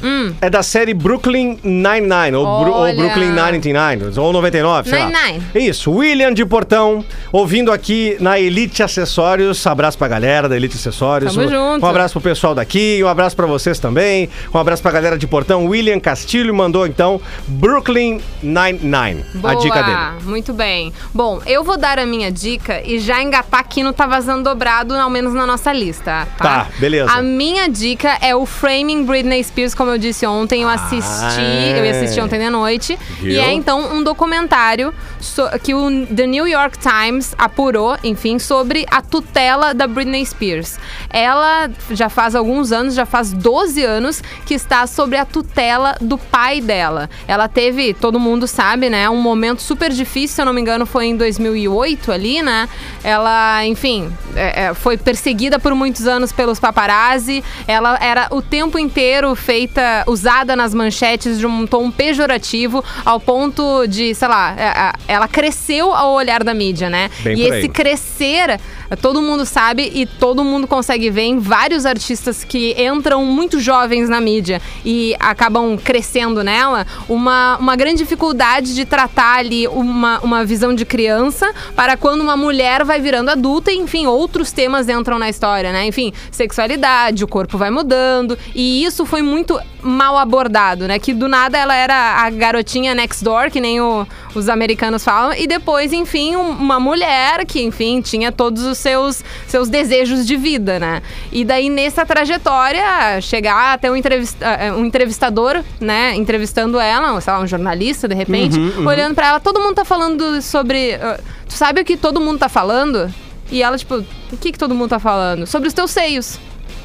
[0.40, 2.96] É da série Brooklyn Nine-Nine, ou, Bru- ou Hum.
[2.96, 5.07] Brooklyn 99, ou 99, sei lá.
[5.07, 5.68] Nine-Nine.
[5.68, 9.66] Isso, William de Portão, ouvindo aqui na Elite Acessórios.
[9.66, 11.35] Abraço pra galera da Elite Acessórios.
[11.35, 11.85] Tamo um, junto.
[11.85, 14.28] Um abraço pro pessoal daqui, um abraço pra vocês também.
[14.52, 15.66] Um abraço pra galera de Portão.
[15.66, 19.25] William Castilho mandou, então, Brooklyn Nine-Nine.
[19.42, 20.25] A dica dele.
[20.25, 20.92] Muito bem.
[21.12, 24.94] Bom, eu vou dar a minha dica e já engatar aqui no Tá Vazando Dobrado,
[24.94, 26.44] ao menos na nossa lista, tá?
[26.64, 27.11] Tá, beleza.
[27.11, 31.40] A minha dica é o Framing Britney Spears, como eu disse ontem, eu assisti,
[31.77, 32.99] eu ia assistir ontem de noite.
[33.20, 33.33] Viu?
[33.33, 38.87] E é então um documentário so- que o The New York Times apurou, enfim, sobre
[38.90, 40.79] a tutela da Britney Spears.
[41.11, 46.18] Ela já faz alguns anos, já faz 12 anos, que está sobre a tutela do
[46.18, 47.09] pai dela.
[47.27, 50.87] Ela teve, todo mundo sabe, né, um momento super difícil, se eu não me engano,
[50.87, 52.69] foi em 2008 ali, né?
[53.03, 57.43] Ela, enfim, é, é, foi perseguida por muitos anos pelos paparazzi.
[57.67, 63.87] Ela era o tempo inteiro feita, usada nas manchetes de um tom pejorativo, ao ponto
[63.87, 67.11] de, sei lá, é, ela cresceu ao olhar da mídia, né?
[67.23, 68.61] Bem e esse crescer,
[69.01, 74.09] todo mundo sabe e todo mundo consegue ver em vários artistas que entram muito jovens
[74.09, 80.44] na mídia e acabam crescendo nela, uma, uma grande dificuldade de tratar ali uma, uma
[80.44, 85.18] visão de criança para quando uma mulher vai virando adulta e, enfim, outros temas entram
[85.18, 85.87] na história, né?
[85.87, 90.99] Enfim, sexualidade, o corpo vai mudando e isso foi muito mal abordado, né?
[90.99, 94.07] Que do nada ela era a garotinha next door, que nem o-
[94.38, 99.23] os americanos falam, e depois, enfim, um- uma mulher que, enfim, tinha todos os seus,
[99.47, 101.03] seus desejos de vida, né?
[101.33, 107.33] E daí, nessa trajetória, chegar até um, entrevista, eh, um entrevistador, né, entrevistando ela, sei
[107.33, 110.94] lá, um jornalista, de repente, olhando pra ela, todo mundo tá falando sobre.
[110.94, 113.12] ah, tu sabe o que todo mundo tá falando?
[113.51, 115.47] E ela, tipo, o que, que todo mundo tá falando?
[115.47, 116.38] Sobre os teus seios.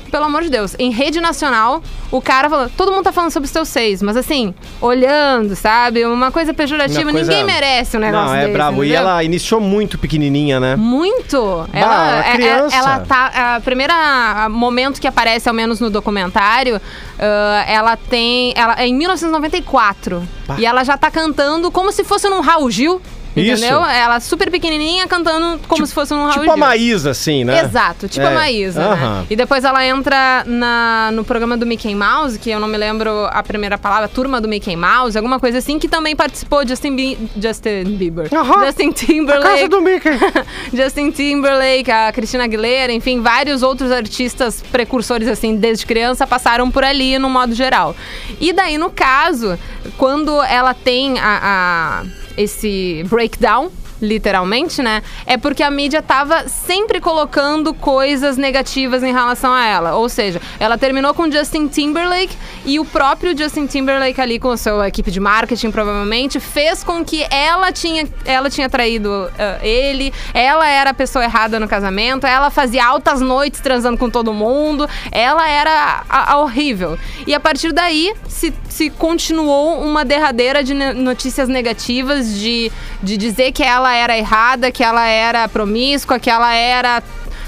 [0.10, 3.46] Pelo amor de Deus, em rede nacional, o cara falou, todo mundo tá falando sobre
[3.48, 6.06] os teus seios, mas assim, olhando, sabe?
[6.06, 8.84] Uma coisa pejorativa, Uma coisa- ninguém merece um negócio Não, é desse, brabo.
[8.84, 9.02] E entendeu?
[9.02, 10.76] ela iniciou muito pequenininha, né?
[10.76, 11.38] Muito!
[11.40, 12.76] uma ela, é- é- criança.
[12.76, 13.56] ela tá.
[13.56, 16.82] A primeira momento que aparece, ao menos no documentário,
[17.20, 18.54] ah, ela tem.
[18.56, 20.24] Ela é em 1994.
[20.48, 20.56] Pá.
[20.58, 23.02] E ela já tá cantando como se fosse num Raul Gil.
[23.36, 23.64] Isso.
[23.64, 23.84] Entendeu?
[23.86, 26.54] Ela super pequenininha cantando como se fosse num Raul Tipo Gil.
[26.54, 27.62] a Maísa, assim, né?
[27.64, 28.30] Exato, tipo É.
[28.30, 29.26] a Maísa, né?
[29.30, 33.26] E depois ela entra na, no programa do Mickey Mouse, que eu não me lembro
[33.32, 37.18] a primeira palavra, Turma do Mickey Mouse, alguma coisa assim, que também participou Justin, Bi-
[37.40, 38.30] Justin Bieber.
[38.66, 39.48] Justin A Timberlake.
[39.58, 40.10] casa do Mickey.
[40.74, 46.84] Justin Timberlake, a Christina Aguilera, enfim, vários outros artistas precursores, assim, desde criança, passaram por
[46.84, 47.96] ali no modo geral.
[48.40, 49.58] E daí, no caso,
[49.98, 52.04] quando ela tem a, a-
[52.40, 53.70] esse breakdown,
[54.02, 55.02] literalmente, né?
[55.26, 59.96] É porque a mídia tava sempre colocando coisas negativas em relação a ela.
[59.96, 62.36] Ou seja, ela terminou com Justin Timberlake
[62.66, 67.04] e o próprio Justin Timberlake ali com a sua equipe de marketing, provavelmente, fez com
[67.04, 72.26] que ela tinha, ela tinha traído ah, ele, ela era a pessoa errada no casamento,
[72.26, 76.98] ela fazia altas noites transando com todo mundo, ela era a- a horrível.
[77.28, 83.52] E a partir daí se, se continuou uma derradeira de notícias negativas, de, de dizer
[83.52, 87.02] que ela era errada, que ela era promíscua, que ela era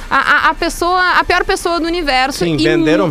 [0.10, 2.40] a, a- a pessoa, a pior pessoa do universo.
[2.46, 3.08] Sim, venderam-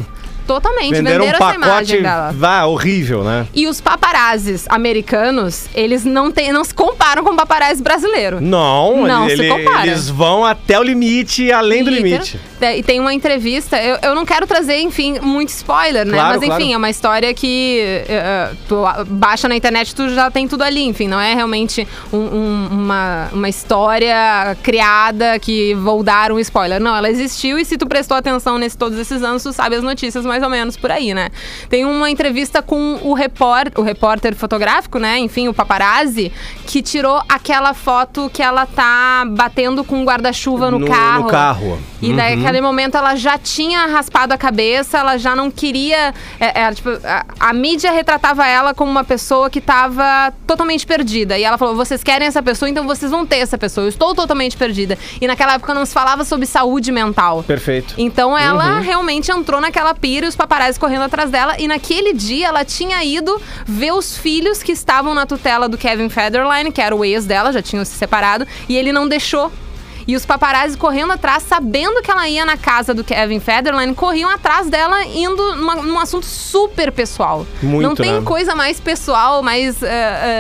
[0.54, 2.32] Totalmente, Venderam venderam, um essa pacote imagem dela.
[2.34, 3.46] vá, horrível, né?
[3.54, 8.40] E os paparazzis americanos, eles não, tem, não se comparam com o paparazzi brasileiro.
[8.40, 9.86] Não, Não se ele- compara.
[9.86, 12.38] eles vão até o limite e além do limite.
[12.60, 16.12] É, E tem uma entrevista, eu, eu não quero trazer, enfim, muito spoiler, né?
[16.14, 16.72] Claro, Mas enfim, claro.
[16.72, 21.06] é uma história que é, tu baixa na internet tu já tem tudo ali, enfim,
[21.08, 26.80] não é realmente um- um- uma, uma história criada que vou dar um spoiler.
[26.80, 29.82] Não, ela existiu e se tu prestou atenção nesse todos esses anos, tu sabe as
[29.82, 31.28] notícias mais ou menos por aí, né?
[31.68, 35.18] Tem uma entrevista com o repórter, o repórter fotográfico, né?
[35.18, 36.32] Enfim, o paparazzi,
[36.66, 41.22] que tirou aquela foto que ela tá batendo com um guarda-chuva no, No- carro.
[41.24, 41.78] no carro.
[42.02, 46.14] E naquele momento ela já tinha raspado a cabeça, ela já não queria.
[46.40, 51.36] é, é, tipo, a, a mídia retratava ela como uma pessoa que estava totalmente perdida.
[51.38, 53.84] E ela falou: vocês querem essa pessoa, então vocês vão ter essa pessoa.
[53.84, 54.96] Eu estou totalmente perdida.
[55.20, 57.42] E naquela época não se falava sobre saúde mental.
[57.42, 57.94] Perfeito.
[57.98, 59.94] Então ela realmente entrou naquela
[60.26, 61.56] e os paparazzi correndo atrás dela.
[61.58, 66.08] E naquele dia ela tinha ido ver os filhos que estavam na tutela do Kevin
[66.08, 69.50] Federline, que era o ex dela, já tinham se separado, e ele não deixou.
[70.08, 74.28] E os paparazzi correndo atrás, sabendo que ela ia na casa do Kevin Federline, corriam
[74.30, 77.46] atrás dela indo numa- num assunto super pessoal.
[77.62, 78.22] Muito, não tem né?
[78.22, 79.88] coisa mais pessoal, mais eh,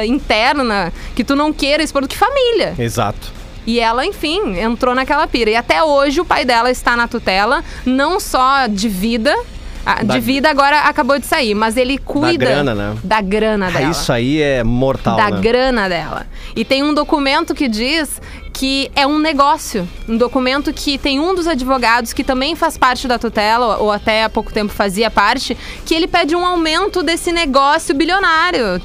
[0.02, 2.74] eh, interna, que tu não queira expor do que família.
[2.78, 3.30] Exato.
[3.66, 5.50] E ela, enfim, entrou naquela pira.
[5.50, 9.36] E até hoje o pai dela está na tutela, não só de vida.
[9.84, 12.96] A- Da- De vida agora acabou de sair, mas ele cuida grana, né?
[13.02, 13.90] da grana Ah, dela.
[13.90, 15.40] isso aí é mortal, da né?
[15.40, 16.26] grana dela.
[16.54, 18.20] E tem um documento que diz
[18.52, 19.88] que é um negócio.
[20.08, 24.24] Um documento que tem um dos advogados que também faz parte da tutela, ou até
[24.24, 28.80] há pouco tempo fazia parte, que ele pede um aumento desse negócio bilionário.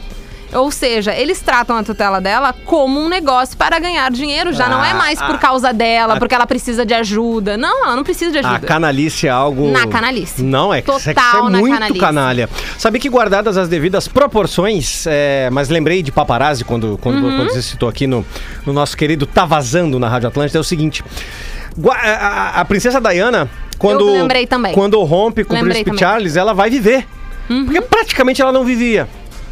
[0.53, 4.53] Ou seja, eles tratam a tutela dela como um negócio para ganhar dinheiro.
[4.53, 6.17] Já não é Ah, mais por ah, causa dela, ah.
[6.19, 7.57] porque ela precisa de ajuda.
[7.57, 8.67] Não, ela não precisa de A ajuda.
[8.67, 9.69] canalice é algo.
[9.71, 10.41] Na canalice.
[10.41, 11.99] Não, é que isso é, que Total é muito canalice.
[11.99, 12.49] canalha.
[12.77, 17.35] Sabia que guardadas as devidas proporções, é, mas lembrei de paparazzi quando, quando, Uhum.
[17.37, 18.25] quando você citou aqui no,
[18.65, 21.03] no nosso querido Tá Vazando na Rádio Atlântida, é o seguinte.
[21.89, 24.73] A, a- a princesa Diana, quando, Eu lembrei também.
[24.73, 26.05] quando rompe com Lembrei o príncipe também.
[26.05, 26.11] Uhum.
[26.13, 27.05] Charles, ela vai viver.
[27.47, 29.07] Porque praticamente ela não vivia.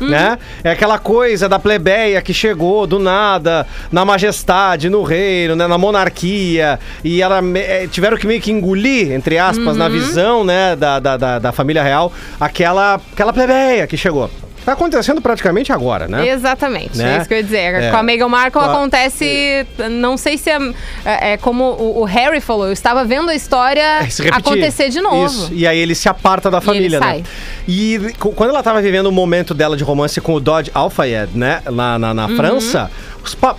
[0.09, 0.37] Né?
[0.63, 5.67] É aquela coisa da plebeia que chegou do nada, na majestade, no reino, né?
[5.67, 9.79] na monarquia, e ela eh, tiveram que meio que engolir, entre aspas, Uhum.
[9.79, 14.29] na visão né, da, da, da, da família real, aquela, aquela plebeia que chegou.
[14.65, 16.27] Tá acontecendo praticamente agora, né?
[16.29, 17.15] Exatamente, Né?
[17.15, 17.57] é isso que eu ia dizer.
[17.75, 17.91] É.
[17.91, 20.57] Com a Meghan Markle a- acontece, não sei se é,
[21.05, 25.01] é- é como o, o Harry falou, eu estava vendo a história É, acontecer de
[25.01, 25.25] novo.
[25.25, 25.49] Isso.
[25.53, 27.05] E aí ele se aparta da família, ele né?
[27.05, 27.23] sai.
[27.67, 31.61] E quando ela tava vivendo o momento dela de romance com o Dodge Alfayed, né?
[31.65, 32.13] Lá na, Uhum.
[32.13, 32.91] na França,
[33.23, 33.55] os pa-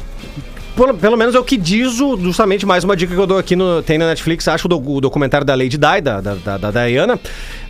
[0.77, 3.39] pelo, pelo menos é o que diz o- justamente mais uma dica que eu dou
[3.39, 6.35] aqui no tem na Netflix, acho o, do- o documentário da Lady Di, da, da,
[6.35, 7.19] da, da Diana,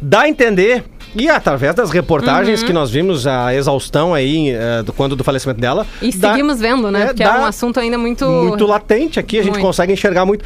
[0.01, 0.85] dá a entender.
[1.17, 2.67] E através das reportagens Uhum.
[2.67, 5.87] que nós vimos, a exaustão aí, eh, do, quando do falecimento dela.
[6.03, 7.03] E dá- seguimos vendo, né?
[7.03, 8.27] é, Porque é dá um assunto ainda muito...
[8.27, 9.65] muito latente aqui, a gente Muito.
[9.65, 10.45] consegue enxergar muito.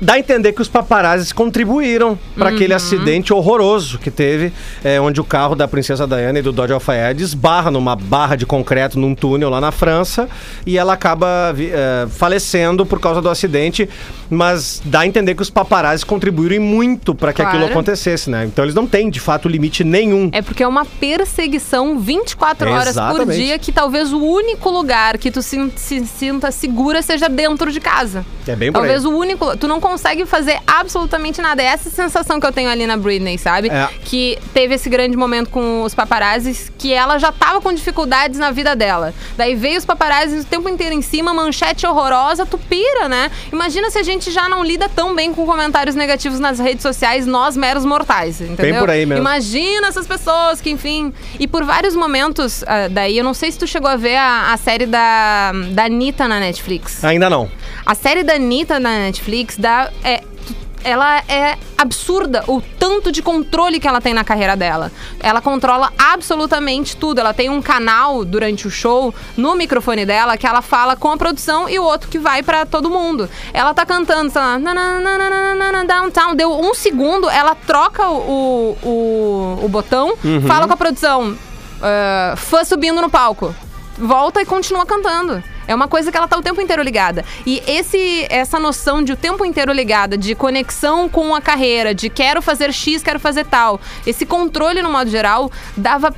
[0.00, 2.76] Dá a entender que os paparazzis contribuíram para aquele Uhum.
[2.76, 4.52] acidente horroroso que teve,
[4.84, 8.44] é, onde o carro da princesa Diana e do Dodge Alfayed esbarra numa barra de
[8.44, 10.28] concreto num túnel lá na França
[10.66, 13.88] e ela acaba é, falecendo por causa do acidente,
[14.28, 17.72] mas dá a entender que os paparazzis contribuíram muito para que aquilo Claro.
[17.72, 18.44] acontecesse, né?
[18.44, 20.28] Então eles não têm, de fato, limite nenhum.
[20.32, 23.36] É porque é uma perseguição 24 horas por Exatamente.
[23.44, 27.80] dia que talvez o único lugar que tu se, se sinta segura seja dentro de
[27.80, 28.24] casa.
[28.46, 28.84] É bem por aí.
[28.84, 29.56] Talvez o único.
[29.56, 31.62] Tu não consegue fazer absolutamente nada.
[31.62, 33.68] É essa sensação que eu tenho ali na Britney, sabe?
[33.68, 33.88] É.
[34.04, 38.50] Que teve esse grande momento com os paparazzis, que ela já tava com dificuldades na
[38.50, 39.14] vida dela.
[39.36, 43.30] Daí veio os paparazzis o tempo inteiro em cima, manchete horrorosa, tu pira, né?
[43.52, 47.24] Imagina se a gente já não lida tão bem com comentários negativos nas redes sociais,
[47.24, 48.80] nós meros mortais, entendeu?
[48.80, 49.22] por aí mesmo.
[49.22, 51.12] Imagina essas pessoas que, enfim.
[51.38, 54.52] E por vários momentos, ah, daí, eu não sei se tu chegou a ver a,
[54.52, 57.04] a série da, da Anitta na Netflix.
[57.04, 57.48] Ainda não.
[57.84, 59.75] A série da Anitta na Netflix dá.
[60.04, 60.22] É,
[60.84, 64.92] ela é absurda o tanto de controle que ela tem na carreira dela.
[65.20, 67.18] Ela controla absolutamente tudo.
[67.18, 71.16] Ela tem um canal durante o show no microfone dela que ela fala com a
[71.16, 73.28] produção e o outro que vai pra todo mundo.
[73.52, 76.36] Ela tá cantando, sei lá, "Nananana, downtown.
[76.36, 81.36] Deu um segundo, ela troca o, o, o botão, fala com a produção,
[81.82, 83.52] ah, fã subindo no palco
[83.98, 85.42] volta e continua cantando.
[85.66, 87.24] É uma coisa que ela tá o tempo inteiro ligada.
[87.44, 92.08] E esse essa noção de o tempo inteiro ligada, de conexão com a carreira, de
[92.08, 96.14] quero fazer X, quero fazer tal, esse controle no modo geral dava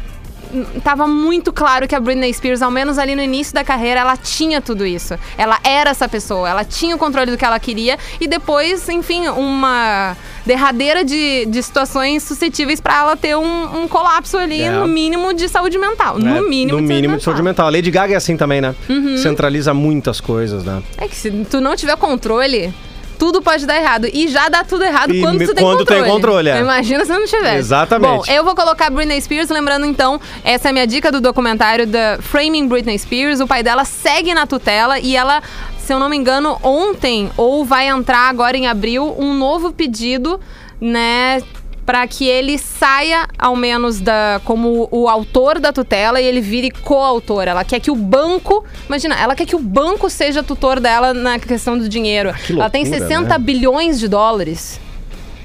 [0.82, 4.16] tava muito claro que a Britney Spears, ao menos ali no início da carreira, ela
[4.16, 5.14] tinha tudo isso.
[5.36, 9.28] Ela era essa pessoa, ela tinha o controle do que ela queria e depois, enfim,
[9.28, 14.70] uma derradeira de, de situações suscetíveis pra ela ter um, um colapso ali, É.
[14.70, 16.16] no mínimo de saúde mental.
[16.16, 17.66] É, No mínimo, no mínimo de saúde mental.
[17.66, 18.74] A Lady Gaga é assim também, né?
[18.88, 19.16] Uhum.
[19.18, 20.82] Centraliza muitas coisas, né?
[20.96, 22.72] É que se tu não tiver controle,
[23.18, 24.06] tudo pode dar errado.
[24.12, 26.10] E já dá tudo errado E quando tu tem quando tem controle.
[26.10, 26.60] controle, é.
[26.60, 27.56] Imagina se não tiver.
[27.56, 28.26] Exatamente.
[28.28, 31.86] Bom, eu vou colocar Britney Spears, lembrando então, essa é a minha dica do documentário
[31.86, 33.40] da Framing Britney Spears.
[33.40, 35.42] O pai dela segue na tutela e ela,
[35.78, 40.40] se eu não me engano, ontem ou vai entrar agora em abril um novo pedido,
[40.80, 41.42] né?
[41.88, 46.70] Para que ele saia, ao menos, da como o autor da tutela e ele vire
[46.70, 47.48] coautor.
[47.48, 48.62] Ela quer que o banco.
[48.86, 52.34] Imagina, ela quer que o banco seja tutor dela na questão do dinheiro.
[52.34, 53.38] que ela tem loucura, 60 né?
[53.38, 54.78] bilhões de dólares.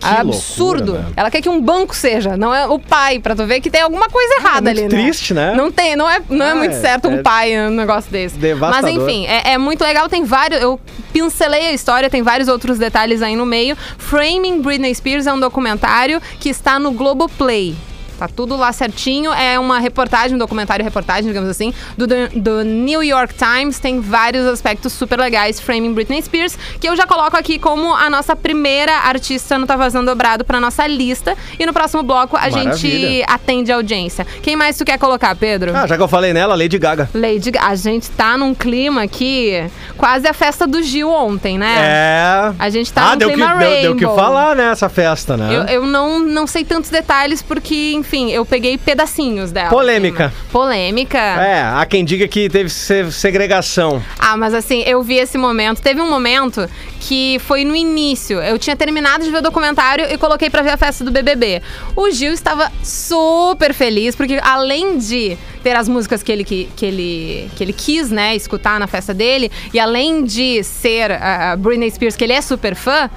[0.03, 0.91] Absurdo.
[0.93, 1.13] loucura, né?
[1.15, 3.81] ela quer que um banco seja, não é o pai, pra tu ver que tem
[3.81, 5.53] alguma coisa errada muito ali, triste, né?
[5.55, 8.11] Não tem, não é, não é Ah, muito é- certo um é pai um negócio
[8.11, 8.37] desse.
[8.37, 8.81] devastador.
[8.91, 10.79] Mas enfim, é, é muito legal, tem vários, eu
[11.11, 13.77] pincelei a história, tem vários outros detalhes aí no meio.
[13.97, 17.75] Framing Britney Spears é um documentário que está no Globoplay.
[18.17, 19.31] Tá tudo lá certinho.
[19.33, 23.79] É uma reportagem, um documentário reportagem, digamos assim, do, do New York Times.
[23.79, 25.59] Tem vários aspectos super legais.
[25.59, 29.75] Framing Britney Spears, que eu já coloco aqui como a nossa primeira artista no Tá
[29.75, 31.35] Vazando Dobrado pra nossa lista.
[31.59, 33.25] E no próximo bloco a gente Maravilha.
[33.27, 34.25] atende a audiência.
[34.41, 35.75] Quem mais tu quer colocar, Pedro?
[35.75, 37.09] Ah, já que eu falei nela, Lady Gaga.
[37.13, 37.67] Lady Gaga.
[37.67, 39.63] A gente tá num clima aqui,
[39.97, 41.75] quase a festa do Gil ontem, né?
[41.79, 42.53] É.
[42.59, 45.37] A gente tá ah, num deu que, clima deu, deu que falar, né, essa festa,
[45.37, 45.55] né?
[45.55, 49.69] Eu, eu não, não sei tantos detalhes porque, enfim, eu peguei pedacinhos dela.
[49.69, 50.25] Polêmica.
[50.25, 50.35] assim.
[50.51, 51.17] Polêmica.
[51.17, 54.03] É, há quem diga que teve se- segregação.
[54.19, 55.81] Ah, mas assim, eu vi esse momento.
[55.81, 58.39] Teve um momento que foi no início.
[58.41, 61.61] Eu tinha terminado de ver o documentário e coloquei pra ver a festa do BBB.
[61.95, 66.85] O Gil estava super feliz, porque além de ter as músicas que ele, que, que
[66.85, 71.55] ele, que ele quis, né, escutar na festa dele, e além de ser a a
[71.55, 73.09] Britney Spears, que ele é super fã,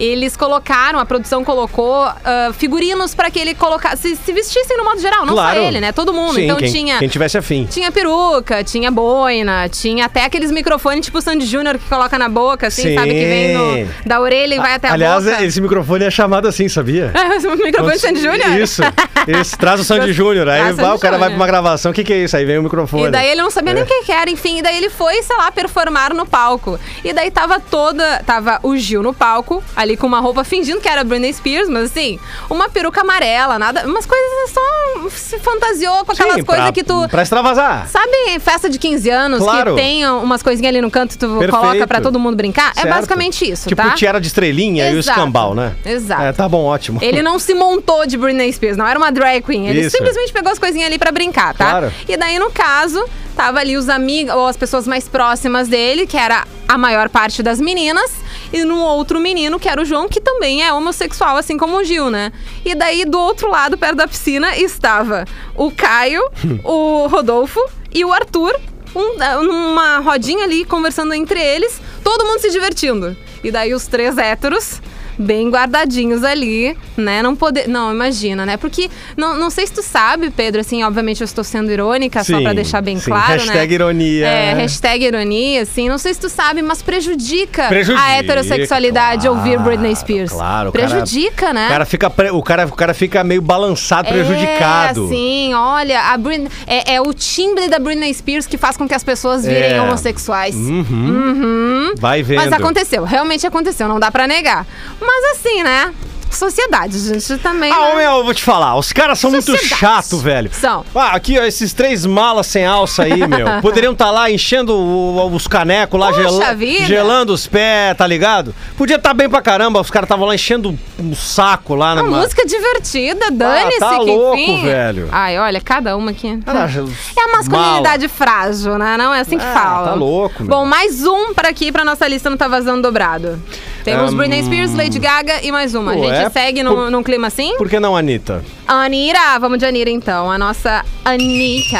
[0.00, 4.84] eles colocaram, a produção colocou ah, figurinos pra que ele colocasse, se, se vestissem no
[4.84, 5.60] modo geral, não claro.
[5.60, 5.92] só ele, né?
[5.92, 6.34] Todo mundo.
[6.34, 7.66] Sim, então quem, tinha quem tivesse afim.
[7.70, 12.28] tinha peruca, tinha boina, tinha até aqueles microfones tipo o Sandy Júnior que coloca na
[12.28, 12.94] boca, assim, Sim.
[12.94, 13.10] sabe?
[13.10, 15.44] Que vem no- da orelha e vai até a Aliás, boca.
[15.44, 17.12] esse microfone é chamado assim, sabia?
[17.44, 18.58] o microfone Sandy Júnior?
[18.58, 18.82] Isso.
[19.28, 20.48] Isso, traz o Sandy Júnior.
[20.48, 21.90] Aí vai, o cara vai pra uma gravação.
[21.90, 22.36] O que, que é isso?
[22.36, 23.04] Aí vem o microfone.
[23.04, 23.84] E daí ele não sabia nem É.
[23.84, 26.78] o que que era, enfim, e daí ele foi, sei lá, performar no palco.
[27.04, 30.88] E daí tava toda, tava o Gil no palco, ali com uma roupa fingindo que
[30.88, 36.12] era Britney Spears, mas assim, uma peruca amarela, nada, umas coisas só se fantasiou com
[36.12, 37.88] aquelas Sim, coisas pra, que tu Pra extravasar.
[37.88, 39.74] Sabe festa de 15 anos Claro.
[39.74, 41.56] que tem umas coisinhas ali no canto tu Perfeito.
[41.56, 42.72] coloca pra todo mundo brincar?
[42.76, 42.94] É Certo.
[42.94, 43.90] basicamente isso, Tipo tá?
[43.94, 45.18] tiara de estrelinha e o Exato.
[45.18, 45.74] escambau, né?
[45.84, 46.22] Exato.
[46.22, 46.98] É, tá bom, ótimo.
[47.02, 49.68] Ele não se montou de Britney Spears, não era uma drag queen.
[49.68, 49.96] Ele Isso.
[49.96, 51.70] simplesmente pegou as coisinhas ali pra brincar, tá?
[51.70, 51.92] Claro.
[52.08, 53.02] E daí, no caso,
[53.36, 57.42] tava ali os amigos, ou as pessoas mais próximas dele, que era a maior parte
[57.42, 58.10] das meninas,
[58.52, 61.84] e no outro menino, que era o João, que também é homossexual, assim como o
[61.84, 62.32] Gil, né?
[62.64, 65.24] E daí, do outro lado, perto da piscina, estava
[65.56, 66.22] o Caio,
[66.64, 67.60] o Rodolfo
[67.92, 68.58] e o Arthur,
[68.94, 73.16] um- numa rodinha ali, conversando entre eles, todo mundo se divertindo.
[73.42, 74.80] E daí, os três héteros
[75.20, 77.22] bem guardadinhos ali, né?
[77.22, 77.68] Não poder.
[77.68, 78.56] Não, imagina, né?
[78.56, 82.36] Porque não, não sei se tu sabe, Pedro, assim, obviamente eu estou sendo irônica, só
[82.38, 83.04] Sim, pra deixar bem sim.
[83.10, 83.74] claro, Hashtag né?
[83.74, 84.26] ironia.
[84.26, 85.88] É, hashtag ironia, assim.
[85.88, 90.32] Não sei se tu sabe, mas prejudica, Prejudica, a heterossexualidade claro, ouvir Britney Spears.
[90.32, 91.66] claro, o cara- prejudica, né?
[91.66, 95.04] O cara, fica, pre- o, cara, o cara fica meio balançado, prejudicado.
[95.06, 98.88] É, sim, olha, a Britney, é, é o timbre da Britney Spears que faz com
[98.88, 99.82] que as pessoas virem É.
[99.82, 100.54] homossexuais.
[100.54, 101.94] Uhum.
[101.98, 102.38] Vai vendo.
[102.38, 104.66] Mas aconteceu, realmente aconteceu, não dá pra negar.
[105.00, 105.92] Mas assim, né?
[106.30, 107.72] Sociedade, gente, também.
[107.72, 107.94] Ah, né?
[107.96, 110.48] meu, eu vou te falar, os caras são muito chato, velho.
[110.54, 110.84] São.
[110.94, 113.46] Ah, aqui, ó, esses três malas sem alça aí, meu.
[113.60, 118.54] Poderiam estar lá enchendo o- os canecos lá, gela- gelando os pés, tá ligado?
[118.78, 122.02] Podia estar bem pra caramba, os caras estavam lá enchendo um saco lá na.
[122.04, 124.62] Uma música divertida, dane-se tá que louco, enfim.
[124.66, 125.08] velho.
[125.10, 126.38] Ai, olha, cada uma aqui.
[126.46, 126.68] Ah,
[127.18, 128.96] É a masculinidade frágil, né?
[128.96, 129.88] Não é assim que Ah, fala.
[129.88, 130.48] tá louco, meu.
[130.48, 133.42] Bom, mais um pra aqui pra nossa lista não tá vazando dobrado.
[133.84, 134.16] Temos Hum.
[134.16, 135.92] Britney Spears, Lady Gaga e mais uma.
[135.92, 137.56] A gente segue num, por- num clima assim?
[137.56, 138.44] Por que não, Anitta?
[138.66, 140.30] Anira, vamos de Anira então.
[140.30, 141.78] A nossa Anitta.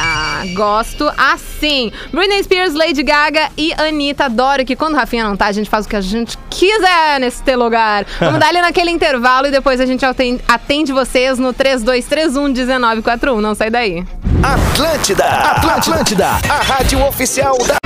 [0.54, 1.92] Gosto assim.
[2.12, 4.24] Britney Spears, Lady Gaga e Anitta.
[4.24, 7.54] Adoro que quando Rafinha não tá, a gente faz o que a gente quiser nesse
[7.56, 8.04] lugar.
[8.18, 13.40] Vamos dar ali naquele intervalo e depois a gente aten- atende vocês no 3231-1941.
[13.40, 14.04] Não sai daí.
[14.42, 17.76] Atlântida, Atlântida, a rádio oficial da.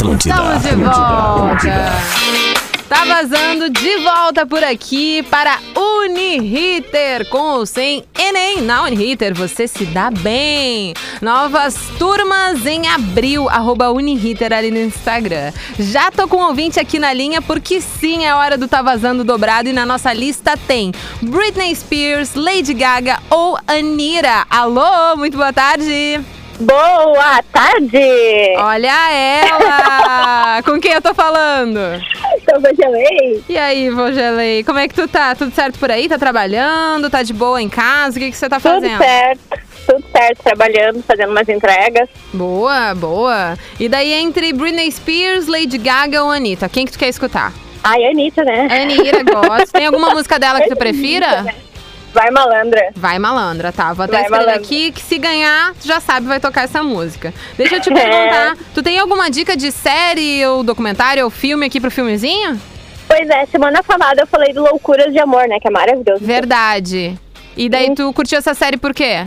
[0.00, 0.34] Atlântida.
[0.34, 1.92] Estamos de volta.
[2.88, 8.62] Tá vazando de volta por aqui para Uniriter com ou sem Enem.
[8.62, 10.94] Na Uniriter você se dá bem.
[11.20, 15.52] Novas turmas em abril, arroba Uniriter ali no Instagram.
[15.78, 19.22] Já tô com um ouvinte aqui na linha porque sim, é hora do Tá Vazando
[19.22, 24.46] Dobrado e na nossa lista tem Britney Spears, Lady Gaga ou Anira.
[24.48, 26.39] Alô, muito boa tarde.
[26.60, 28.54] Boa tarde!
[28.58, 30.60] Olha ela!
[30.66, 31.78] com quem eu tô falando?
[31.78, 33.42] Eu congelei.
[33.48, 35.34] E aí, Vogelei, como é que tu tá?
[35.34, 36.06] Tudo certo por aí?
[36.06, 37.08] Tá trabalhando?
[37.08, 38.18] Tá de boa em casa?
[38.18, 38.98] O que, que você tá Tudo fazendo?
[38.98, 39.40] certo,
[39.86, 42.08] tudo certo, trabalhando, fazendo umas entregas.
[42.34, 43.56] Boa, boa.
[43.78, 47.54] E daí, entre Britney Spears, Lady Gaga ou Anitta, quem que tu quer escutar?
[47.82, 48.68] Ai, Anitta, né?
[48.70, 49.72] Anira, gosto.
[49.72, 51.46] Tem alguma música dela que tu prefira?
[52.12, 52.90] Vai malandra.
[52.96, 53.92] Vai malandra, tá?
[53.92, 54.62] Vou até Vai escrever malandra.
[54.66, 57.32] aqui que se ganhar, tu já sabe, vai tocar essa música.
[57.56, 61.80] Deixa eu te perguntar, tu tem alguma dica de série ou documentário ou filme aqui
[61.80, 62.60] pro filmezinho?
[63.06, 65.58] Pois é, semana passada eu falei do Loucuras de Amor, né?
[65.60, 66.24] Que é maravilhoso.
[66.24, 67.18] Verdade.
[67.56, 69.26] E daí tu curtiu essa série por quê?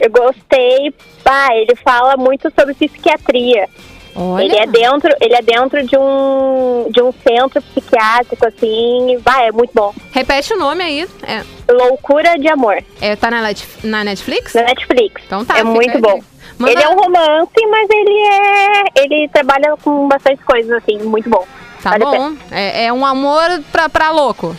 [0.00, 0.92] Eu gostei.
[1.22, 3.68] Pá, ele fala muito sobre psiquiatria.
[4.16, 4.44] Olha.
[4.44, 9.52] Ele é dentro, ele é dentro de um de um centro psiquiátrico assim, vai, é
[9.52, 9.92] muito bom.
[10.12, 11.08] Repete o nome aí.
[11.26, 13.40] É, Loucura de Amor, é, tá na,
[13.82, 14.54] na Netflix?
[14.54, 15.22] na Netflix.
[15.26, 15.58] Então tá.
[15.58, 16.20] é muito bom.
[16.58, 21.28] Manda- Ele é um romance, mas ele é ele trabalha com bastante coisas assim, muito
[21.28, 21.44] bom.
[21.82, 22.32] Tá Vale bom.
[22.50, 24.56] É, é um amor pra, pra louco.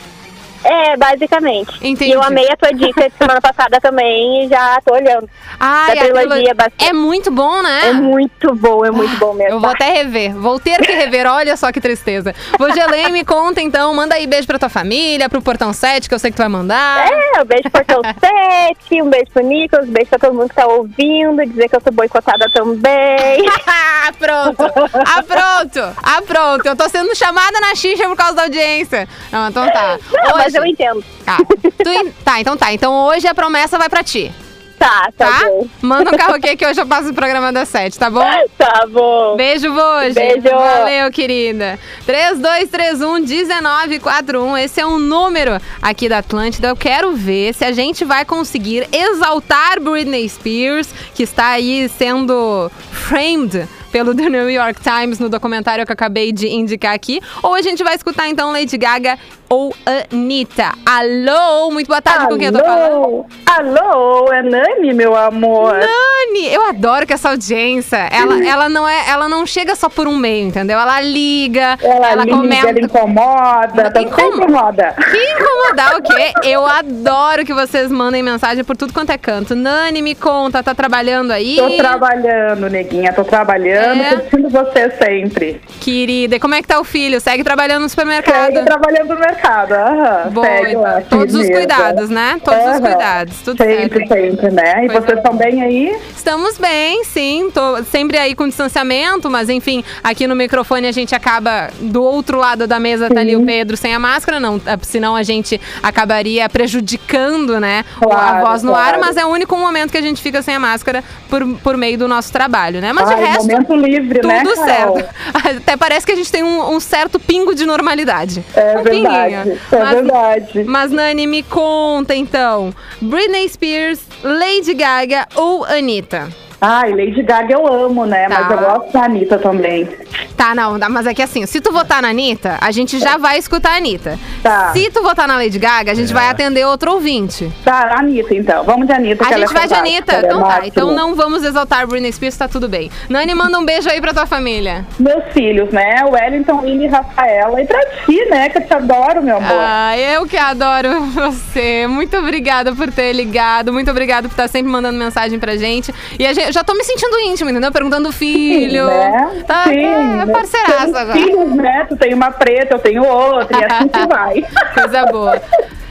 [0.66, 1.72] É, basicamente.
[1.82, 2.06] Entendi.
[2.10, 5.30] E eu amei a tua dica de semana passada também e já tô olhando.
[5.60, 6.86] Ai, Da trilogia, trilo- bastante.
[6.90, 7.90] É muito bom, né?
[7.90, 9.54] É muito bom, é muito bom mesmo.
[9.54, 10.34] Eu vou até rever.
[10.36, 11.28] Vou ter que rever.
[11.28, 12.34] Olha só que tristeza.
[12.58, 13.94] Vogelei, me conta então.
[13.94, 16.50] Manda aí beijo pra tua família, pro Portão 7, que eu sei que tu vai
[16.50, 17.08] mandar.
[17.12, 20.50] É, um beijo pro Portão 7, um beijo pro Nicolas, um beijo pra todo mundo
[20.50, 23.46] que tá ouvindo, dizer que eu sou boicotada também.
[23.68, 24.64] Ah, pronto.
[24.94, 25.96] Ah, pronto.
[26.04, 26.66] Ah, pronto.
[26.66, 29.08] Eu tô sendo chamada na xixa por causa da audiência.
[29.32, 29.98] Não, então tá.
[30.12, 31.04] Não, mas Hoje- eu entendo.
[31.26, 31.38] Tá.
[31.84, 32.74] Tu en- tá, então tá.
[32.74, 34.32] Então hoje a promessa vai pra ti.
[34.78, 35.46] Tá, tá, Tá?
[35.48, 35.68] bom.
[35.82, 38.20] Manda um carro aqui que hoje eu passo o programa das sete, tá bom?
[38.58, 39.36] Tá bom.
[39.38, 40.14] Beijo, Voje.
[40.14, 40.42] Beijo.
[40.50, 41.80] Valeu, querida.
[42.06, 44.58] 3231-1941.
[44.64, 46.68] Esse é um número aqui da Atlântida.
[46.70, 52.70] Eu quero ver se a gente vai conseguir exaltar Britney Spears, que está aí sendo
[52.92, 57.22] framed pelo The New York Times no documentário que eu acabei de indicar aqui.
[57.42, 59.18] Ou a gente vai escutar então Lady Gaga
[59.50, 59.74] ou
[60.12, 60.72] Anitta.
[60.86, 63.26] Alô, muito boa tarde com quem eu tô falando.
[63.46, 65.74] Alô, é Nani, meu amor.
[65.74, 70.08] Nani, eu adoro que essa audiência, ela, ela não é, ela não chega só por
[70.08, 70.80] um meio, entendeu?
[70.80, 72.70] Ela liga, Ela, liga, comenta.
[72.70, 74.96] ela incomoda, tá sempre incomoda.
[75.12, 76.34] Que incomodar o quê?
[76.44, 79.56] Eu adoro que vocês mandem mensagem por tudo quanto é canto.
[79.56, 81.56] Nani, me conta, tá trabalhando aí?
[81.58, 84.16] Tô trabalhando, neguinha, tô trabalhando, É?
[84.16, 85.62] curtindo você sempre.
[85.80, 87.20] Querida, e como é que tá o filho?
[87.22, 88.54] Segue trabalhando no supermercado?
[88.54, 90.30] Segue trabalhando no mercado, aham.
[90.32, 91.02] Boa, segue lá.
[91.10, 92.40] Todos os cuidados, né?
[92.44, 94.14] Todos os cuidados, tudo sempre, certo.
[94.30, 94.86] sempre, né?
[94.86, 95.98] E Coisa vocês estão bem aí?
[96.16, 97.50] Estamos bem, sim.
[97.54, 102.38] Tô sempre aí com distanciamento, mas enfim, aqui no microfone a gente acaba do outro
[102.40, 105.60] lado da mesa tá ali o Pedro sem a máscara, não, eh, senão a gente
[105.84, 109.00] acabaria prejudicando, né, o- a Claro, voz no ar, claro.
[109.02, 111.98] mas é o único momento que a gente fica sem a máscara por, por meio
[111.98, 112.92] do nosso trabalho, né?
[112.94, 114.66] Mas Ai, de resto, momento livre, tudo né, Carol?
[114.98, 115.16] certo.
[115.58, 118.44] Até parece que a gente tem um, um certo pingo de normalidade.
[118.56, 119.25] É um verdade, pinguinho.
[119.34, 119.46] É
[119.80, 120.64] Mas- verdade.
[120.66, 122.74] mas, Nani, me conta então.
[123.02, 126.28] Britney Spears, Lady Gaga ou Anitta?
[126.68, 128.28] Ai, Lady Gaga eu amo, né?
[128.28, 128.54] Mas Tá.
[128.56, 129.88] eu gosto da Anitta também.
[130.36, 133.38] Tá, não, mas é que assim, se tu votar na Anitta, a gente já vai
[133.38, 134.18] escutar a Anitta.
[134.42, 134.72] Tá.
[134.74, 137.52] Se tu votar na Lady Gaga, a gente vai atender outro ouvinte.
[137.64, 138.64] Tá, Anitta então.
[138.64, 140.14] Vamos de Anitta, A gente é vai de Anitta?
[140.16, 140.68] é Então tá, máximo.
[140.68, 142.90] então não vamos exaltar Britney Spears, tá tudo bem.
[143.10, 144.86] Nani, manda um beijo aí pra tua família.
[145.00, 146.04] Meus filhos, né?
[146.10, 147.62] Wellington, Willy e Rafaela.
[147.62, 148.50] E pra ti, né?
[148.50, 149.58] Que eu te adoro, meu amor.
[149.60, 151.86] Ah, eu que adoro você.
[151.88, 153.72] Muito obrigada por ter ligado.
[153.72, 155.94] Muito obrigada por estar sempre mandando mensagem pra gente.
[156.18, 157.72] E a gente, já tô me sentindo íntimo, entendeu?
[157.72, 158.88] Perguntando o filho.
[158.88, 159.44] né?
[159.46, 160.34] Tá, Sim, é né?
[160.34, 161.20] parceiraço Temos agora.
[161.20, 161.86] filhos, né?
[161.88, 164.42] Tu tem uma preta, eu tenho outra, e assim que vai.
[164.74, 165.42] Coisa boa.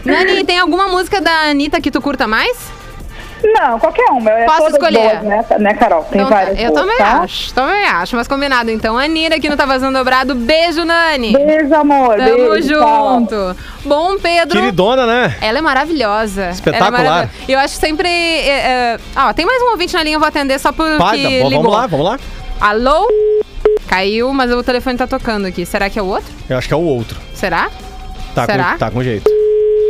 [0.05, 2.57] Nani, tem alguma música da Anitta que tu curta mais?
[3.45, 4.31] Não, qualquer uma.
[4.31, 5.21] É Posso escolher?
[5.21, 6.05] Boas, né, né, Carol?
[6.05, 7.21] Tem Então tá, várias eu boas, também tá?
[7.21, 8.17] acho, também acho.
[8.17, 8.97] Mas combinado, então.
[8.99, 10.35] Anitta aqui no Tá Vazando Dobrado.
[10.35, 11.33] Beijo, Nani.
[11.33, 12.17] Beijo, amor.
[12.17, 13.19] Tamo beijo, tchau.
[13.21, 13.57] junto.
[13.85, 14.59] Bom, Pedro.
[14.61, 15.37] Queridona, né?
[15.41, 16.51] Ela é maravilhosa.
[16.51, 16.89] Espetacular.
[16.89, 17.31] Ela é maravilhosa.
[17.49, 18.09] Eu acho sempre.
[18.09, 18.49] é,
[18.95, 21.29] é, ó, tem mais um ouvinte na linha, eu vou atender só porque Vai, tá
[21.29, 21.51] bom, ligou.
[21.51, 22.19] vamos lá, vamos lá.
[22.61, 23.07] Alô?
[23.89, 25.67] Caiu, mas o telefone tá tocando aqui.
[25.67, 26.33] Será que é o outro?
[26.49, 27.21] Eu acho que é o outro.
[27.35, 27.69] Será?
[28.35, 28.73] Tá, Será?
[28.73, 29.31] Com, tá com jeito.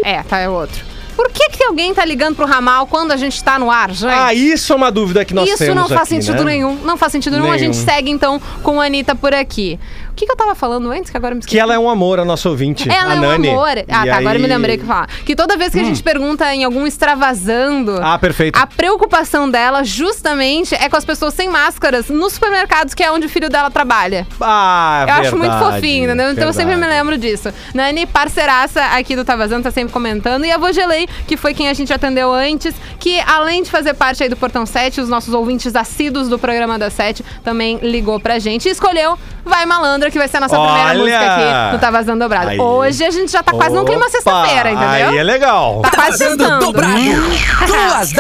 [0.05, 0.85] É, tá, é o outro.
[1.17, 4.13] Por que, que alguém tá ligando pro ramal quando a gente tá no ar, gente?
[4.13, 6.53] Ah, isso é uma dúvida que nós Isso temos não faz aqui, sentido né?
[6.53, 6.75] nenhum.
[6.77, 7.53] Não faz sentido nenhum.
[7.53, 7.85] A gente Nenhum.
[7.87, 9.79] segue então com a Anitta por aqui.
[10.15, 11.57] O que, que eu tava falando antes que agora me esqueci?
[11.57, 12.89] Que ela é um amor, a nossa ouvinte.
[12.89, 13.49] Ela a é um Nani.
[13.51, 13.69] amor.
[13.69, 14.17] Ah, E tá.
[14.17, 14.47] Agora eu me aí- Hum.
[14.47, 15.09] lembrei que falar.
[15.27, 17.99] Que toda vez que a gente pergunta em algum extravasando.
[18.01, 18.57] Ah, perfeito.
[18.57, 23.27] A preocupação dela, justamente, é com as pessoas sem máscaras nos supermercados, que é onde
[23.27, 24.25] o filho dela trabalha.
[24.41, 26.31] Ah, Eu acho muito verdade, fofinho, entendeu?
[26.31, 26.97] Então eu sempre me verdade.
[27.01, 27.53] lembro disso.
[27.75, 30.45] Nani, parceiraça aqui do Tá Vazando, tá sempre comentando.
[30.45, 34.23] E a Vogelei, que foi quem a gente atendeu antes, que além de fazer parte
[34.23, 38.39] aí do Portão 7, os nossos ouvintes assíduos do programa da 7 também ligou pra
[38.39, 39.67] gente e escolheu Vai
[40.11, 40.99] Que vai ser a nossa primeira Olha!
[40.99, 42.51] música aqui no Tá Vazando Dobrado.
[42.51, 42.61] Aí.
[42.61, 45.09] Hoje a gente já tá quase num clima sexta-feira, entendeu?
[45.09, 45.81] Aí é legal.
[45.83, 46.73] Tá quase sextando.
[46.73, 48.13] Duas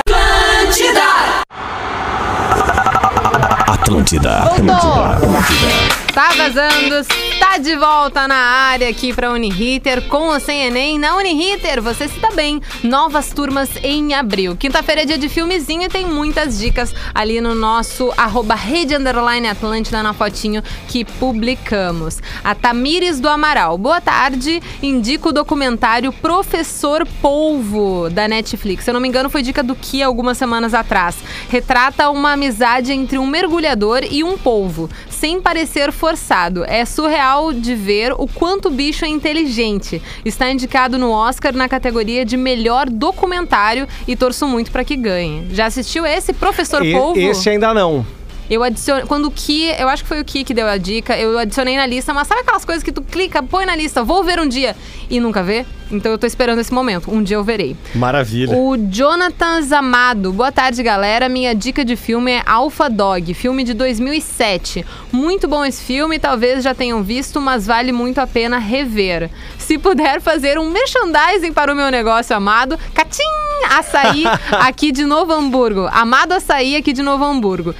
[0.95, 1.35] da
[3.85, 4.41] Atlântida.
[4.57, 5.05] Voltou!
[6.15, 7.07] Tá vazando,
[7.47, 10.99] tá de volta na área aqui pra Uniriter com ou sem Enem.
[10.99, 12.59] Na Uniriter, você se dá bem.
[12.83, 14.57] Novas turmas em abril.
[14.57, 19.47] Quinta-feira é dia de filmezinho e tem muitas dicas ali no nosso arroba rede underline
[19.47, 22.23] Atlântida na fotinho que publicamos.
[22.43, 23.77] A Tamires do Amaral.
[23.77, 24.63] Boa tarde.
[24.83, 28.85] Indico o documentário Professor Polvo da Netflix.
[28.85, 31.17] Se eu não me engano, foi dica do Ki algumas semanas atrás.
[31.51, 34.89] Retrata uma amizade entre um mergulhador e um polvo,
[35.25, 36.65] sem parecer forçado.
[36.67, 40.03] É surreal de ver o quanto o bicho é inteligente.
[40.23, 45.47] Está indicado no Oscar na categoria de melhor documentário e torço muito para que ganhe.
[45.51, 47.19] Já assistiu esse Professor E- Polvo?
[47.19, 48.05] Esse ainda não.
[48.49, 49.05] Eu adicionei.
[49.07, 51.77] Quando o Ki, eu acho que foi o Ki que deu a dica, eu adicionei
[51.77, 54.49] na lista, mas sabe aquelas coisas que tu clica, põe na lista, vou ver um
[54.49, 54.77] dia
[55.11, 55.65] e nunca vê?
[55.91, 57.11] Então eu tô esperando esse momento.
[57.11, 57.77] Um dia eu verei.
[57.95, 58.57] Maravilha.
[58.57, 60.33] O Jonathan Zamado.
[60.33, 61.29] Boa tarde, galera.
[61.29, 64.85] Minha dica de filme é Alpha Dog, filme de 2007.
[65.13, 69.31] Muito bom esse filme, talvez já tenham visto, mas vale muito a pena rever.
[69.59, 73.23] Se puder fazer um merchandising para o meu negócio amado, Catim!
[73.71, 75.89] Açaí aqui de Novo Hamburgo.
[75.91, 77.75] Amado Açaí aqui de Novo Hamburgo.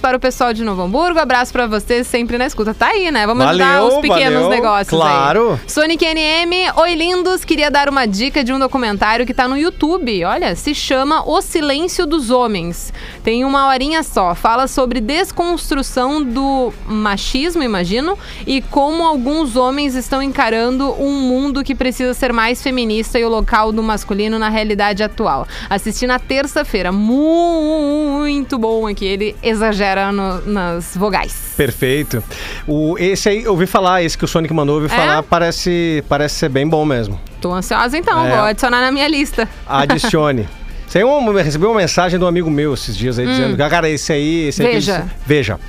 [0.00, 1.18] Para o pessoal de Novo Hamburgo.
[1.18, 2.74] Abraço para vocês sempre na escuta.
[2.74, 3.26] Tá aí, né?
[3.26, 4.48] Vamos ajudar Valeu, os pequenos valeu.
[4.50, 5.08] negócios aí.
[5.08, 5.60] Claro.
[5.66, 10.24] Sonic NM, oi lindos, queria dar uma dica de um documentário que tá no YouTube.
[10.24, 12.92] Olha, se chama O Silêncio dos Homens.
[13.22, 14.34] Tem uma horinha só.
[14.34, 21.74] Fala sobre desconstrução do machismo, imagino, e como alguns homens estão encarando um mundo que
[21.74, 25.46] precisa ser mais feminista e o local do masculino na realidade atual.
[25.70, 26.90] Assisti na terça-feira.
[26.90, 29.04] Muito bom aqui.
[29.04, 31.52] Ele exagera no- nas vogais.
[31.56, 32.22] Perfeito.
[32.66, 34.96] O, esse aí, eu ouvi falar, esse que o Sonic mandou, ouvi É?
[34.96, 37.20] falar, parece, parece ser bem bom mesmo.
[37.40, 38.30] Tô ansiosa então, É.
[38.36, 39.48] vou adicionar na minha lista.
[39.66, 40.48] Adicione.
[40.88, 43.88] Isso aí eu recebi uma mensagem de um amigo meu esses dias aí, dizendo, cara,
[43.88, 44.48] esse aí...
[44.48, 44.72] Esse aí Hum.
[44.74, 44.94] Veja.
[44.94, 45.60] ele- Veja.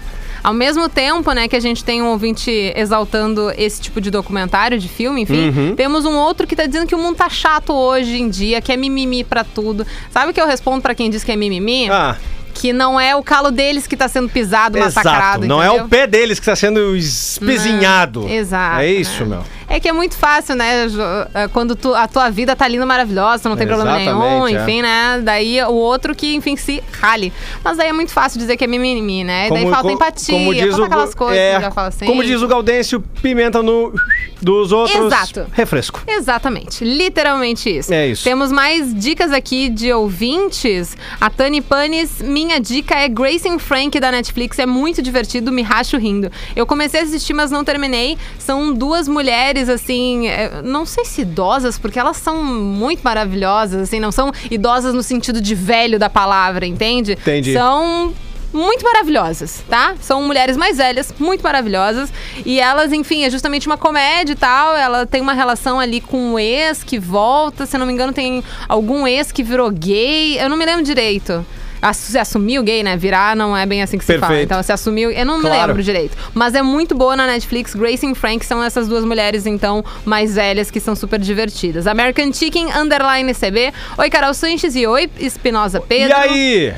[0.43, 4.77] Ao mesmo tempo, né, que a gente tem um ouvinte exaltando esse tipo de documentário,
[4.77, 5.75] de filme, enfim, Uhum.
[5.75, 8.71] temos um outro que tá dizendo que o mundo tá chato hoje em dia, que
[8.71, 9.87] é mimimi pra tudo.
[10.11, 11.89] Sabe o que eu respondo pra quem diz que é mimimi?
[11.89, 12.15] Ah,
[12.55, 14.95] Que não é o calo deles que tá sendo pisado, exato.
[14.95, 15.85] massacrado, Não é entendeu?
[15.85, 18.21] o pé deles que está sendo espezinhado.
[18.21, 19.35] Não, exato, É isso, né?
[19.35, 19.43] meu.
[19.67, 20.87] É que é muito fácil, né?
[21.33, 24.57] É, Quando tu- a tua vida tá linda, maravilhosa, tu não tem problema nenhum, Exatamente,
[24.57, 24.61] é.
[24.61, 25.21] enfim, né?
[25.23, 27.31] Daí o outro que, enfim, se rale.
[27.63, 29.47] Mas daí é muito fácil dizer que é mimimi, né?
[29.47, 32.05] E daí falta empatia, como diz falta o, aquelas coisas é, que já fala assim.
[32.05, 33.93] Como diz o Gaudêncio, pimenta no
[34.41, 35.05] dos outros.
[35.05, 35.47] Exato.
[35.53, 36.01] Refresco.
[36.07, 37.93] Exatamente, literalmente isso.
[37.93, 38.23] É isso.
[38.23, 40.95] Temos mais dicas aqui de ouvintes.
[41.19, 45.61] A Tani Panis, minha dica é Grace and Frank da Netflix, é muito divertido, me
[45.61, 46.31] racho rindo.
[46.55, 48.17] Eu comecei a assistir, mas não terminei.
[48.37, 53.99] São duas mulheres, assim, é, não sei se idosas, porque elas são muito maravilhosas, assim,
[53.99, 57.13] não são idosas no sentido de velho da palavra, entende?
[57.13, 57.53] Entendi.
[57.53, 58.13] São
[58.55, 59.95] muito maravilhosas, tá?
[59.99, 62.11] São mulheres mais velhas, muito maravilhosas.
[62.45, 64.75] E elas, enfim, é justamente uma comédia e tal.
[64.75, 67.65] Ela tem uma relação ali com o ex que volta.
[67.65, 70.39] Se não me engano, tem algum ex que virou gay.
[70.39, 71.45] Eu não me lembro direito.
[71.89, 72.95] Ass- Se assumiu gay, né?
[72.97, 74.27] Virar não é bem assim que se fala.
[74.27, 74.45] Perfeito.
[74.45, 75.11] Então, se assumiu.
[75.11, 75.67] Eu não me Claro.
[75.67, 76.17] lembro direito.
[76.33, 77.73] Mas é muito boa na Netflix.
[77.75, 81.87] Grace e Frank são essas duas mulheres, então, mais velhas que são super divertidas.
[81.87, 83.73] American Chicken Underline CB.
[83.97, 86.09] Oi, Carol Sanches e oi, Espinosa Pedro.
[86.09, 86.73] E aí?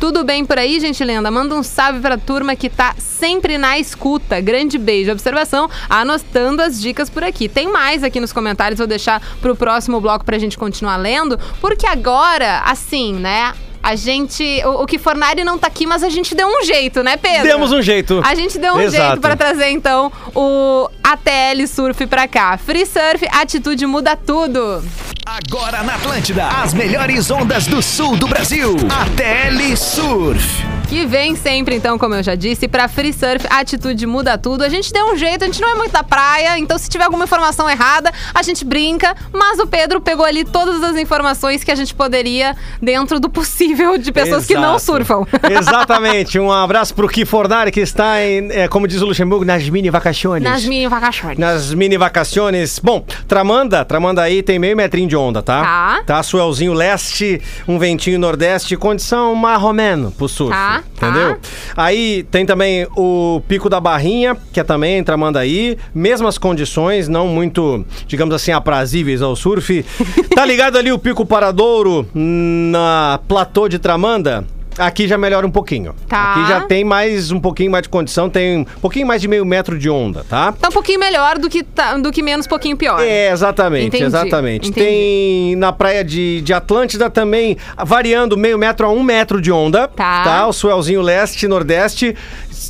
[0.00, 1.30] Tudo bem por aí, gente linda?
[1.30, 4.40] Manda um salve pra turma que tá sempre na escuta.
[4.40, 5.12] Grande beijo.
[5.12, 7.48] Observação, anotando as dicas por aqui.
[7.48, 11.86] Tem mais aqui nos comentários, vou deixar pro próximo bloco pra gente continuar lendo, porque
[11.86, 13.52] agora, assim, né?
[13.82, 14.62] A gente.
[14.64, 17.42] O, o que Fornari não tá aqui, mas a gente deu um jeito, né, Pedro?
[17.42, 18.20] Demos um jeito.
[18.24, 19.04] A gente deu um Exato.
[19.04, 22.56] jeito pra trazer, então, o ATL Surf pra cá.
[22.56, 24.82] Free Surf, atitude muda tudo.
[25.24, 28.76] Agora na Atlântida, as melhores ondas do sul do Brasil.
[28.76, 30.72] ATL Surf.
[30.88, 34.62] Que vem sempre, então, como eu já disse, pra Free Surf, a atitude muda tudo.
[34.62, 37.04] A gente deu um jeito, a gente não é muito da praia, então se tiver
[37.04, 39.16] alguma informação errada, a gente brinca.
[39.32, 43.71] Mas o Pedro pegou ali todas as informações que a gente poderia dentro do possível
[43.98, 44.80] de pessoas que não Exato.
[44.80, 45.26] surfam.
[45.50, 46.38] Exatamente.
[46.38, 49.90] Um abraço pro Ki Fornari, que está em, é, como diz o Luxemburgo, nas mini
[49.90, 50.42] vacaciones.
[50.42, 51.38] Nas mini vacações.
[51.38, 52.78] Nas mini vacaciones.
[52.78, 55.62] Bom, Tramanda, Tramanda aí tem meio metrinho de onda, tá?
[55.62, 56.02] Tá.
[56.06, 60.52] Tá, suelzinho leste, um ventinho nordeste, condição marromeno pro surf.
[60.52, 61.36] Tá, Entendeu?
[61.76, 65.76] Aí tem também o Pico da Barrinha, que é também em Tramandaí.
[65.94, 69.84] Mesmas condições, não muito, digamos assim, aprazíveis ao surf.
[70.34, 74.44] tá ligado ali o Pico Paradouro na platô de Tramanda?
[74.78, 75.94] Aqui já melhora um pouquinho.
[76.08, 76.32] Tá.
[76.32, 79.44] Aqui já tem mais um pouquinho mais de condição, tem um pouquinho mais de meio
[79.44, 80.50] metro de onda, tá?
[80.52, 82.98] Tá um pouquinho melhor do que, tá- do que menos, pouquinho pior.
[83.02, 84.70] É, exatamente, Entendi, exatamente.
[84.70, 84.86] entendi.
[84.86, 89.88] Tem na praia de, de Atlântida também, variando meio metro a um metro de onda.
[89.88, 90.46] Tá.
[90.46, 92.16] O suelzinho leste, nordeste.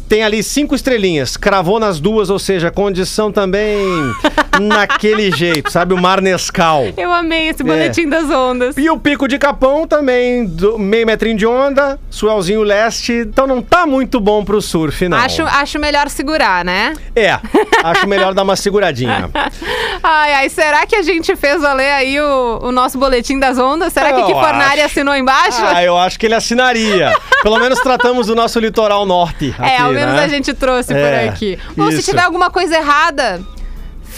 [0.09, 1.36] Tem ali cinco estrelinhas.
[1.36, 3.78] Cravou nas duas, ou seja, condição também
[4.61, 5.94] naquele jeito, sabe?
[5.94, 6.84] O mar Nescau.
[6.96, 8.76] Eu amei esse boletim das ondas.
[8.76, 13.12] E o Pico de Capão também, do- meio metrinho de onda, suelzinho leste.
[13.12, 15.18] Então não tá muito bom pro surf, não.
[15.18, 16.94] Acho, acho melhor segurar, né?
[17.14, 17.38] É,
[17.84, 19.30] acho melhor dar uma seguradinha.
[20.05, 23.92] Ai, ai, será que a gente fez valer aí o, o nosso boletim das ondas?
[23.92, 24.86] Será que Eu que Fornari acho.
[24.86, 25.59] assinou embaixo?
[25.64, 27.16] Ah, eu acho que ele assinaria.
[27.40, 29.55] Pelo menos tratamos do nosso litoral norte.
[29.61, 30.24] é, aqui, ao menos né?
[30.24, 31.59] a gente trouxe É, por aqui.
[31.76, 33.40] Bom, se tiver alguma coisa errada,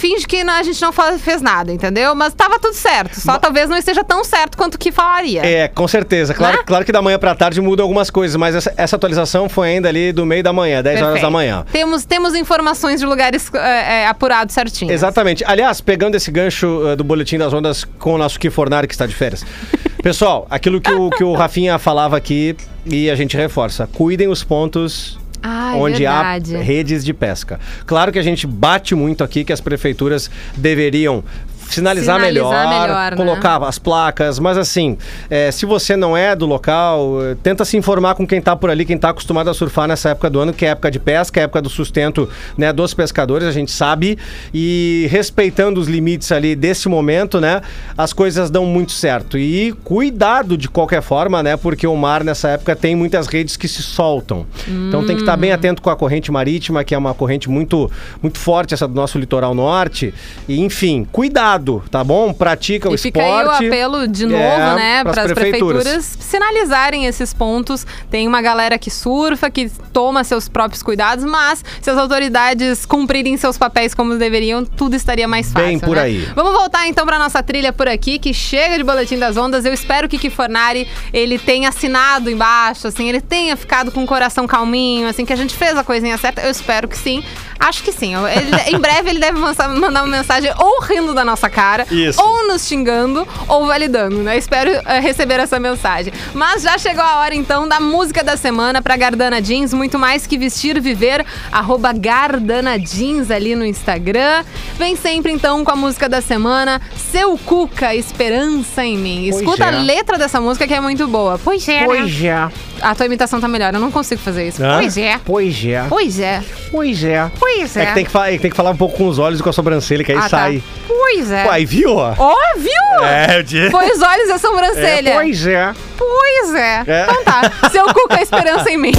[0.05, 2.14] finge que a gente não fez nada, entendeu?
[2.14, 3.18] Mas tava tudo certo.
[3.18, 5.40] Só talvez não esteja tão certo quanto que falaria.
[5.44, 6.34] É, com certeza.
[6.34, 6.62] Claro, Né?
[6.66, 9.88] claro que da manhã pra tarde muda algumas coisas, mas essa, essa atualização foi ainda
[9.88, 11.32] ali do meio da manhã, 10 horas da Perfeito.
[11.32, 11.64] manhã.
[11.72, 14.92] Temos, temos informações de lugares é, é, apurados certinho.
[14.92, 15.42] Exatamente.
[15.46, 19.07] Aliás, pegando esse gancho eh, do Boletim das Ondas com o nosso Kifornari, que está
[19.07, 19.42] de férias.
[20.02, 23.86] Pessoal, aquilo que o, que o Rafinha falava aqui e a gente reforça.
[23.86, 26.57] Cuidem os pontos Ah, é onde verdade.
[26.57, 27.61] há redes de pesca.
[27.84, 31.22] Claro que a gente bate muito aqui que as prefeituras deveriam
[31.69, 33.17] sinalizar, Sinalizar melhor, melhor, né?
[33.17, 34.97] colocar as placas, mas assim,
[35.31, 38.71] eh, se você não é do local, eh, tenta se informar com quem tá por
[38.71, 41.41] ali, quem tá acostumado a surfar nessa época do ano, que é época de pesca,
[41.41, 44.19] é época do sustento né, dos pescadores, a gente sabe,
[44.53, 47.62] e respeitando os limites ali desse momento, né,
[47.97, 49.39] as coisas dão muito certo.
[49.39, 53.67] E cuidado de qualquer forma, né, porque o mar nessa época tem muitas redes que
[53.69, 54.47] se soltam.
[54.69, 55.55] Então tem que estar bem Hum.
[55.55, 57.91] atento com a corrente marítima, que é uma corrente muito,
[58.21, 60.12] muito forte, essa do nosso litoral norte.
[60.49, 62.33] E, enfim, cuidado, tá bom?
[62.33, 63.41] Pratica o E fica esporte.
[63.65, 65.83] aí o apelo de novo, É, né, para as prefeituras.
[65.83, 67.87] prefeituras sinalizarem esses pontos.
[68.11, 73.37] Tem uma galera que surfa, que toma seus próprios cuidados, mas se as autoridades cumprirem
[73.37, 75.69] seus papéis como deveriam, tudo estaria mais fácil.
[75.69, 76.03] Bem por né?
[76.03, 76.29] aí.
[76.35, 79.65] Vamos voltar então para nossa trilha por aqui, que chega de boletim das ondas.
[79.65, 84.47] Eu espero que Kifornari ele tenha assinado embaixo, assim, ele tenha ficado com o coração
[84.47, 86.43] calminho, assim, que a gente fez a coisinha certa.
[86.43, 87.23] Eu espero que sim.
[87.59, 88.12] Acho que sim.
[88.15, 92.20] Ele- em breve ele deve mandar mandar uma mensagem ou rindo da nossa cara, Isso.
[92.20, 94.36] ou nos xingando, ou validando, né?
[94.36, 96.12] Espero eh, receber essa mensagem.
[96.32, 100.26] Mas já chegou a hora então da música da semana para Gardana Jeans, muito mais
[100.26, 104.45] que vestir, viver, arroba Gardana Jeans ali no Instagram.
[104.78, 109.28] Vem sempre então com a música da semana, Seu Cuca, Esperança em Mim.
[109.30, 109.68] Pois Escuta é.
[109.68, 111.38] a letra dessa música que é muito boa.
[111.42, 111.86] Pois é, né?
[111.86, 112.49] Pois é.
[112.83, 114.62] A tua imitação tá melhor, eu não consigo fazer isso.
[114.62, 114.79] Hã?
[114.81, 115.20] Pois é.
[115.25, 115.85] Pois é.
[115.89, 116.43] Pois é.
[116.70, 117.31] Pois é.
[117.39, 117.83] Pois é.
[117.83, 119.41] É que tem que, fa- é que tem que falar um pouco com os olhos
[119.41, 120.29] e com a sobrancelha, que aí Ah, tá.
[120.29, 120.62] sai.
[120.87, 121.49] Pois é.
[121.49, 122.12] Aí viu, ó?
[122.57, 123.05] Viu?
[123.05, 123.70] É, eu disse.
[123.70, 125.11] Foi os olhos e a sobrancelha.
[125.11, 125.72] É, pois é.
[125.97, 126.83] Pois é.
[126.87, 127.03] É.
[127.09, 127.70] Então tá.
[127.70, 128.93] Seu cu com a esperança em mim.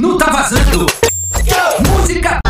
[0.00, 0.86] Não tá vazando.
[1.88, 2.40] Música.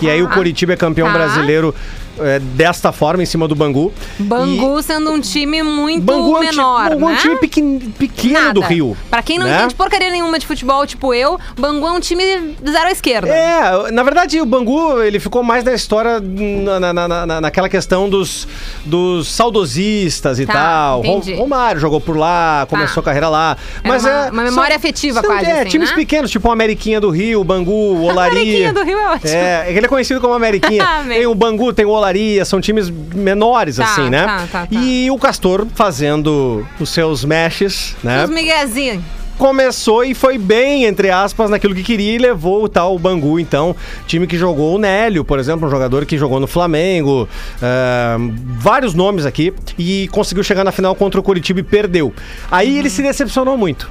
[0.00, 1.12] E aí o Ah, Coritiba é campeão tá.
[1.12, 1.72] brasileiro
[2.18, 3.92] é, desta forma, em cima do Bangu.
[4.18, 7.14] Bangu sendo um time muito Bangu é um ti- menor, Bangu é né?
[7.14, 8.52] um time pequen- pequeno Nada.
[8.54, 8.96] do Rio.
[9.10, 9.56] Pra quem não né?
[9.58, 12.22] entende porcaria nenhuma de futebol, tipo eu, Bangu é um time
[12.68, 13.28] zero à esquerda.
[13.28, 17.68] É, na verdade o Bangu ele ficou mais na história na, na- na- na- naquela
[17.68, 18.46] questão dos,
[18.84, 21.00] dos saudosistas e Tá, tal.
[21.04, 21.34] Entendi.
[21.34, 23.56] Romário jogou por lá, começou a carreira lá.
[23.82, 25.96] É Mas uma- é uma memória afetiva quase, É, assim, times né?
[25.96, 28.32] pequenos, tipo o Ameriquinha do Rio, o Bangu, o Olaria.
[28.40, 29.30] Ameriquinha do Rio é ótimo.
[29.30, 30.82] É, ele é conhecido como Ameriquinha.
[31.08, 34.24] Tem o Bangu, tem o Olaria, são times menores Tá, assim, né?
[34.24, 34.68] tá, tá, tá.
[34.70, 38.24] E o Castor fazendo os seus meshes, né?
[38.24, 39.02] Os miguezinhos.
[39.38, 43.74] começou e foi bem, entre aspas, naquilo que queria e levou o tal Bangu, então,
[44.06, 47.28] time que jogou o Nélio, por exemplo, um jogador que jogou no Flamengo,
[47.60, 48.18] ah,
[48.58, 52.12] vários nomes aqui, e conseguiu chegar na final contra o Curitiba e perdeu.
[52.50, 53.88] Aí ele se decepcionou muito.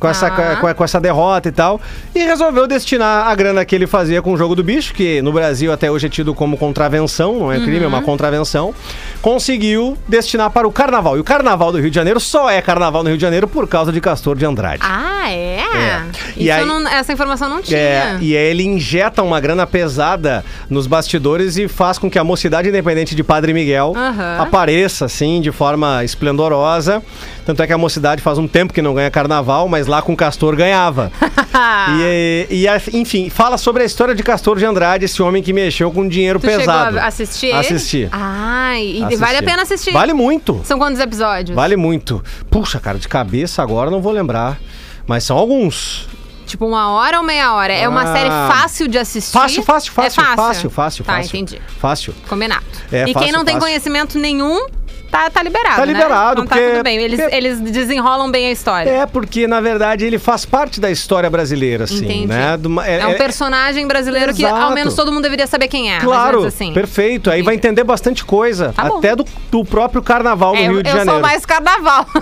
[0.00, 0.56] Com essa, Ah.
[0.56, 1.78] com, com essa derrota e tal,
[2.14, 5.30] e resolveu destinar a grana que ele fazia com o jogo do bicho, que no
[5.30, 7.88] Brasil até hoje é tido como contravenção, não é crime, é Uhum.
[7.88, 8.74] uma contravenção.
[9.20, 11.18] Conseguiu destinar para o carnaval.
[11.18, 13.68] E o carnaval do Rio de Janeiro só é carnaval no Rio de Janeiro por
[13.68, 14.80] causa de Castor de Andrade.
[14.82, 15.58] Ah, é?
[15.60, 16.02] É.
[16.36, 17.78] E aí- não- essa informação não tinha.
[17.78, 22.24] É, e aí ele injeta uma grana pesada nos bastidores e faz com que a
[22.24, 24.38] mocidade independente de Padre Miguel Aham.
[24.40, 27.02] apareça, assim, de forma esplendorosa.
[27.50, 30.14] Tanto é que a mocidade faz um tempo que não ganha carnaval, mas lá com
[30.14, 31.10] Castor ganhava.
[32.00, 35.52] e, e, a- enfim, fala sobre a história de Castor de Andrade, esse homem que
[35.52, 36.96] mexeu com dinheiro Tu chegou pesado.
[37.00, 37.56] a assistir ele?
[37.58, 38.08] Assisti.
[38.12, 39.90] Ai, e vale a pena assistir.
[39.90, 40.60] Vale muito.
[40.64, 41.56] São quantos episódios?
[41.56, 42.22] Vale muito.
[42.48, 44.60] Puxa, cara, de cabeça agora não vou lembrar.
[45.08, 46.08] Mas são alguns.
[46.46, 47.72] Tipo, uma hora ou meia hora?
[47.72, 48.12] É uma Ah.
[48.12, 49.32] série fácil de assistir?
[49.32, 51.36] Fácil, fácil, fácil, É fácil, fácil, fácil, Tá, fácil.
[51.36, 51.60] entendi.
[51.80, 52.14] Fácil.
[52.28, 52.64] Combinado.
[52.92, 54.66] É, e quem fácil, não tem conhecimento nenhum,
[55.10, 55.92] tá, tá liberado, Tá né?
[55.92, 56.98] liberado, Então tá porque- tudo bem.
[56.98, 58.90] Eles, porque- eles desenrolam bem a história.
[58.90, 62.26] É, porque na verdade ele faz parte da história brasileira, assim, Entendi.
[62.26, 62.56] né?
[62.56, 64.74] De uma- É, um personagem brasileiro que ao Exato.
[64.74, 65.98] menos todo mundo deveria saber quem é.
[66.00, 66.72] Claro, assim.
[66.72, 67.30] perfeito.
[67.30, 68.72] Aí vai entender bastante coisa.
[68.74, 71.10] Tá até do, do próprio carnaval no É, Rio de eu Janeiro.
[71.12, 72.06] sou mais carnaval.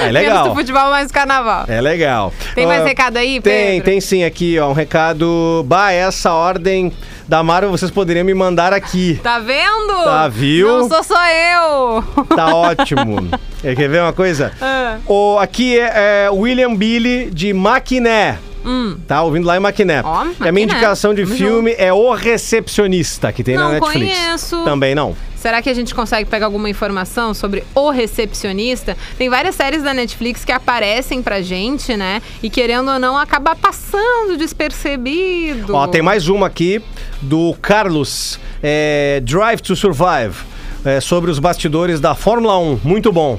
[0.00, 0.34] É legal.
[0.34, 1.64] Menos do futebol, mais carnaval.
[1.68, 2.32] É legal.
[2.54, 3.84] Tem mais Ah, recado aí, Tem, Pedro?
[3.84, 4.68] tem sim aqui, ó.
[4.68, 5.64] Um recado.
[5.66, 6.92] Bah, essa ordem
[7.26, 9.18] da Marvel vocês poderiam me mandar aqui.
[9.22, 10.04] Tá vendo?
[10.04, 10.68] Tá, viu?
[10.68, 12.03] Não sou só eu.
[12.34, 13.28] Tá ótimo.
[13.64, 14.52] É, Quer ver uma coisa?
[14.60, 14.98] Ah.
[15.06, 18.38] O, aqui é, é William Billy de Maquiné.
[18.62, 18.98] Hum.
[19.08, 20.02] Tá ouvindo lá em Maquiné.
[20.04, 20.60] Ó, É minha Maquiné.
[20.64, 24.18] indicação de Tamo filme é O Recepcionista, que tem Não na Netflix.
[24.18, 24.64] conheço.
[24.64, 25.16] Também não.
[25.36, 28.96] Será que a gente consegue pegar alguma informação sobre o recepcionista?
[29.16, 32.20] Tem várias séries da Netflix que aparecem pra gente, né?
[32.42, 35.74] E querendo ou não, acaba passando despercebido.
[35.74, 36.82] Ó, tem mais uma aqui
[37.20, 40.36] do Carlos, é, Drive to Survive,
[40.84, 42.80] é, sobre os bastidores da Fórmula 1.
[42.84, 43.38] Muito bom.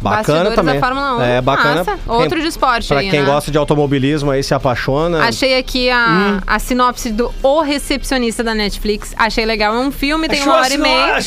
[0.00, 0.74] Bacana Bastidores também.
[0.74, 1.22] da Fórmula 1.
[1.22, 1.84] É bacana.
[2.08, 3.26] Outro de esporte aí, quem né?
[3.26, 5.22] gosta de automobilismo aí se apaixona.
[5.22, 6.40] Achei aqui Hum.
[6.44, 9.14] a, a sinopse do O Recepcionista da Netflix.
[9.16, 9.74] Achei legal.
[9.74, 11.18] É um filme, tem uma hora e meia.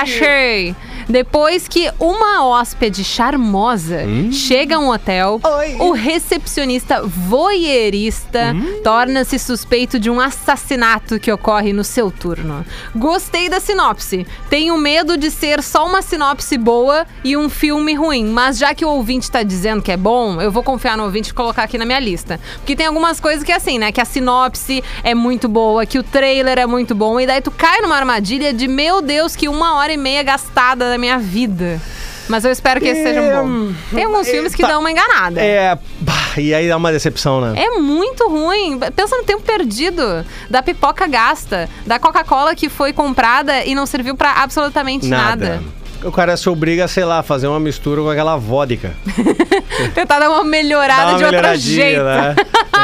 [0.00, 0.74] Achei!
[1.08, 4.00] Depois que uma hóspede charmosa
[4.32, 5.48] chega a um hotel, Hum.
[5.58, 5.76] Oi.
[5.80, 8.80] o recepcionista voyeurista Hum.
[8.84, 12.64] torna-se suspeito de um assassinato que ocorre no seu turno.
[12.94, 14.26] Gostei da sinopse.
[14.50, 18.84] Tenho medo de ser só uma sinopse boa e um filme ruim, mas já que
[18.84, 21.78] o ouvinte tá dizendo que é bom, eu vou confiar no ouvinte e colocar aqui
[21.78, 22.38] na minha lista.
[22.56, 23.90] Porque tem algumas coisas que é assim, né?
[23.92, 27.50] Que a sinopse é muito boa, que o trailer é muito bom, e daí tu
[27.50, 31.80] cai numa armadilha de, meu Deus, que uma hora e meia gastada da minha vida.
[32.28, 33.74] Mas eu espero que esse seja um bom.
[33.94, 34.68] Tem alguns É, filmes que tá.
[34.68, 35.40] dão uma enganada.
[35.40, 35.78] É.
[36.36, 37.54] e aí dá uma decepção, né?
[37.58, 38.78] É muito ruim.
[38.94, 40.02] Pensa no tempo perdido.
[40.50, 41.70] Da pipoca gasta.
[41.86, 45.62] Da Coca-Cola que foi comprada e não serviu pra absolutamente nada.
[46.04, 48.92] O cara se obriga, sei lá, a fazer uma mistura com aquela vodka.
[49.94, 52.02] Tentar dar uma melhorada dá uma de outro jeito.
[52.02, 52.36] né?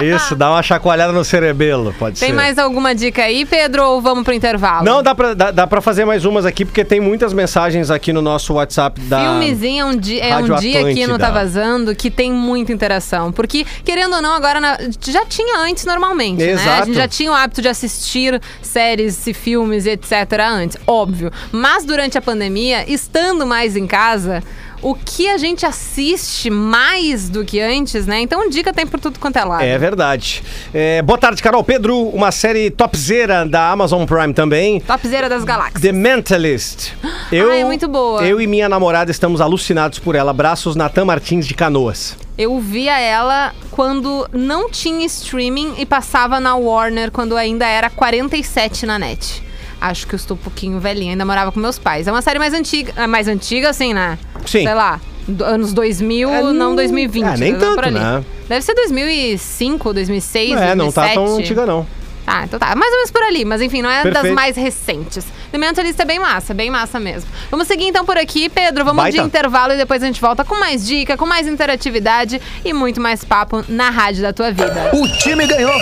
[0.03, 2.35] Isso, dá uma chacoalhada no cerebelo, pode Tem ser.
[2.35, 4.85] mais alguma dica aí, Pedro, ou vamos pro intervalo?
[4.85, 8.13] Não, dá pra, dá, dá pra fazer mais umas aqui, porque tem muitas mensagens aqui
[8.13, 9.21] no nosso WhatsApp da.
[9.21, 11.19] Filmezinho é um dia, é um dia no Atlântida.
[11.19, 13.31] Tá Vazando que tem muita interação.
[13.31, 16.51] Porque, querendo ou não, agora na- já tinha antes normalmente, né?
[16.51, 16.87] A Exato.
[16.87, 20.13] gente já tinha o hábito de assistir séries e filmes, etc.
[20.51, 21.31] antes, óbvio.
[21.53, 24.43] Mas durante a pandemia, estando mais em casa.
[24.83, 28.21] O que a gente assiste mais do que antes, né?
[28.21, 29.63] Então, dica tem por tudo quanto é lado.
[29.63, 30.43] É verdade.
[30.75, 31.97] É, boa tarde, Carol Pedro.
[32.09, 34.81] Uma série topzera da Amazon Prime também.
[34.81, 35.81] Topzera das galáxias.
[35.81, 36.93] The Mentalist.
[37.33, 38.23] Eu, Ah, é muito boa.
[38.27, 40.33] Eu e minha namorada estamos alucinados por ela.
[40.33, 42.15] Abraços, Natan Martins de Canoas.
[42.37, 48.85] Eu via ela quando não tinha streaming e passava na Warner quando ainda era 47
[48.85, 49.43] na net.
[49.89, 52.07] Acho que eu estou um pouquinho velhinha, ainda morava com meus pais.
[52.07, 54.19] É uma série mais antiga, é mais antiga assim, né?
[54.47, 54.63] Sim.
[54.65, 57.25] Sei lá, do- anos 2000, É, não 2020.
[57.27, 58.25] é, nem tanto, né?
[58.49, 60.77] Deve ser 2005, 2006, é, 2007.
[60.77, 61.87] não tá tão antiga, não.
[62.25, 62.75] Tá, então tá.
[62.75, 64.35] Mais ou menos por ali, mas enfim, não é das Perfeito.
[64.35, 65.27] mais recentes.
[65.53, 67.31] The Mentalist é bem massa, bem massa mesmo.
[67.51, 68.85] Vamos seguir então por aqui, Pedro.
[68.85, 69.19] Vamos Baita.
[69.19, 73.01] de intervalo e depois a gente volta com mais dica, com mais interatividade e muito
[73.01, 74.91] mais papo na rádio da tua vida.
[74.93, 75.75] O time ganhou.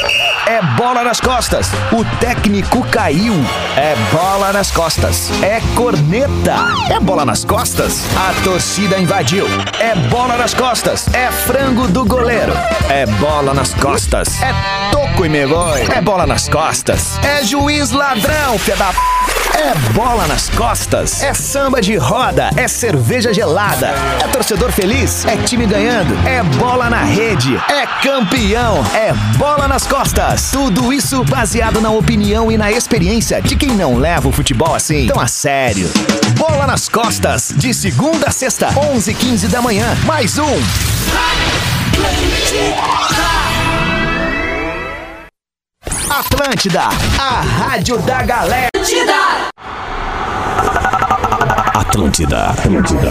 [0.47, 1.69] É bola nas costas.
[1.93, 3.35] O técnico caiu.
[3.77, 5.31] É bola nas costas.
[5.43, 6.57] É corneta.
[6.91, 8.05] É bola nas costas.
[8.17, 9.47] A torcida invadiu.
[9.79, 11.07] É bola nas costas.
[11.15, 12.53] É frango do goleiro.
[12.91, 14.43] É bola nas costas.
[14.43, 14.53] É
[14.91, 15.43] toco e me.
[15.43, 17.19] É bola nas costas.
[17.23, 18.99] É juiz ladrão, fé da p...
[19.55, 21.23] É bola nas costas.
[21.23, 22.49] É samba de roda.
[22.57, 23.93] É cerveja gelada.
[24.23, 25.27] É torcedor feliz.
[25.27, 26.17] É time ganhando.
[26.27, 27.55] É bola na rede.
[27.69, 28.83] É campeão.
[28.95, 30.51] É bola nas costas.
[30.51, 35.07] Tudo isso baseado na opinião e na experiência de quem não leva o futebol assim
[35.07, 35.91] tão a sério.
[36.39, 37.53] Bola nas costas.
[37.55, 39.87] De segunda a sexta, 11 h 15 da manhã.
[40.07, 40.63] Mais um.
[46.13, 46.83] Atlântida,
[47.19, 48.69] a rádio da galera.
[51.75, 53.11] Atlântida, Atlântida.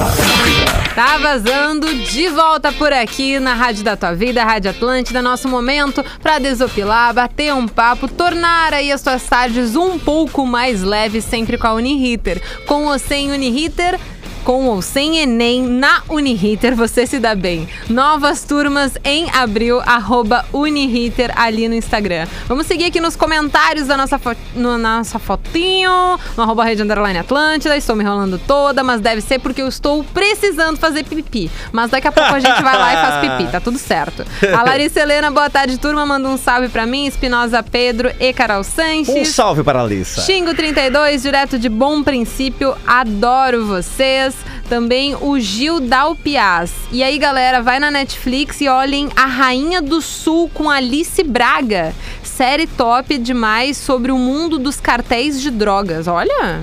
[0.94, 6.06] Tá vazando de volta por aqui na Rádio da Tua Vida, Rádio Atlântida, nosso momento
[6.22, 11.58] pra desopilar, bater um papo, tornar aí as tuas tardes um pouco mais leves, sempre
[11.58, 12.40] com a Uniriter.
[12.68, 14.00] Com ou sem Uniriter,
[14.44, 17.68] com ou sem Enem na Uniriter, você se dá bem.
[17.90, 22.28] Novas turmas em abril, arroba Uniriter ali no Instagram.
[22.48, 27.20] Vamos seguir aqui nos comentários da nossa, fo no, nossa fotinho, no arroba Rede Underline
[27.20, 27.78] Atlântida.
[27.78, 31.50] Estou me enrolando toda, mas deve ser porque eu estou precisando fazer pipi.
[31.72, 34.26] Mas daqui a pouco a gente vai lá e faz pipi, tá tudo certo.
[34.54, 36.06] A Larissa Helena, boa tarde, turma.
[36.06, 39.16] Manda um salve pra mim, Espinosa Pedro e Carol Sanches.
[39.16, 40.22] Um salve para a Alissa.
[40.22, 44.31] Xingo 32, direto de Bom Princípio, adoro vocês.
[44.70, 46.72] Também o Gil Dalpiaz.
[46.92, 51.94] E aí, galera, vai na Netflix e olhem A Rainha do Sul com Alice Braga.
[52.24, 56.08] Série top demais sobre o mundo dos cartéis de drogas.
[56.08, 56.62] Olha,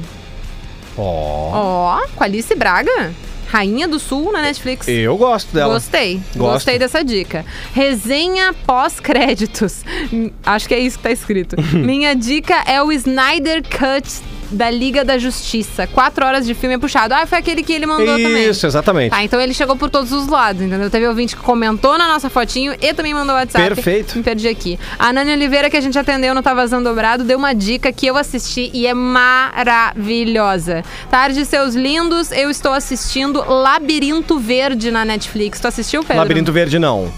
[0.96, 1.50] Ó.
[1.52, 3.12] ó, com Alice Braga.
[3.50, 4.86] Rainha do Sul na Netflix.
[4.88, 5.72] Eu gosto dela.
[5.72, 6.16] Gostei.
[6.36, 6.52] Gosto.
[6.52, 7.46] Gostei dessa dica.
[7.72, 9.84] Resenha pós-créditos.
[10.44, 11.56] Acho que é isso que tá escrito.
[11.72, 14.06] Minha dica é o Snyder Cut
[14.51, 15.86] da Liga da Justiça.
[15.86, 17.14] Quatro horas de filme é puxado.
[17.14, 18.49] Ah, foi aquele que ele mandou também.
[18.49, 19.11] Isso, exatamente.
[19.11, 20.90] Tá, então ele chegou por todos os lados, entendeu?
[20.90, 23.74] Teve ouvinte que comentou na nossa fotinho e também mandou WhatsApp.
[23.74, 24.16] Perfeito.
[24.16, 24.78] Me perdi aqui.
[24.99, 28.07] A Nani Oliveira, que a gente atendeu no Tá Vazando Dobrado, deu uma dica que
[28.07, 30.82] eu assisti e é maravilhosa.
[31.11, 35.61] Tarde, seus lindos, eu estou assistindo Labirinto Verde na Netflix.
[35.61, 36.18] Tu assistiu, Pedro?
[36.18, 37.12] Labirinto Verde não.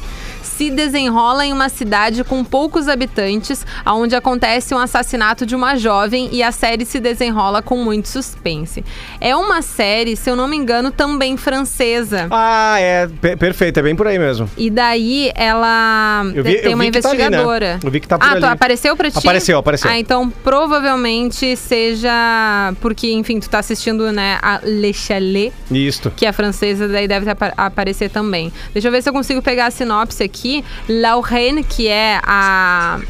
[0.61, 6.29] Se desenrola em uma cidade com poucos habitantes, onde acontece um assassinato de uma jovem
[6.33, 8.85] e a série se desenrola com muito suspense.
[9.23, 12.27] É uma série, se eu não me engano, também francesa.
[12.31, 13.07] Ah, é.
[13.07, 14.51] per- perfeito, é bem por aí mesmo.
[14.55, 17.25] E daí ela Eu vi- tem eu uma vi que tá ali, né?
[17.25, 17.81] investigadora.
[17.83, 18.41] Eu vi que tá por ah, ali.
[18.43, 19.17] tu apareceu pra ti?
[19.17, 19.91] Apareceu, apareceu.
[19.91, 26.11] Ah, então provavelmente seja porque, enfim, tu tá assistindo, né, a Le Chalet, Isto.
[26.15, 28.53] que é francesa, daí deve apa- aparecer também.
[28.75, 30.50] Deixa eu ver se eu consigo pegar a sinopse aqui.
[30.89, 33.01] Lauren, que é a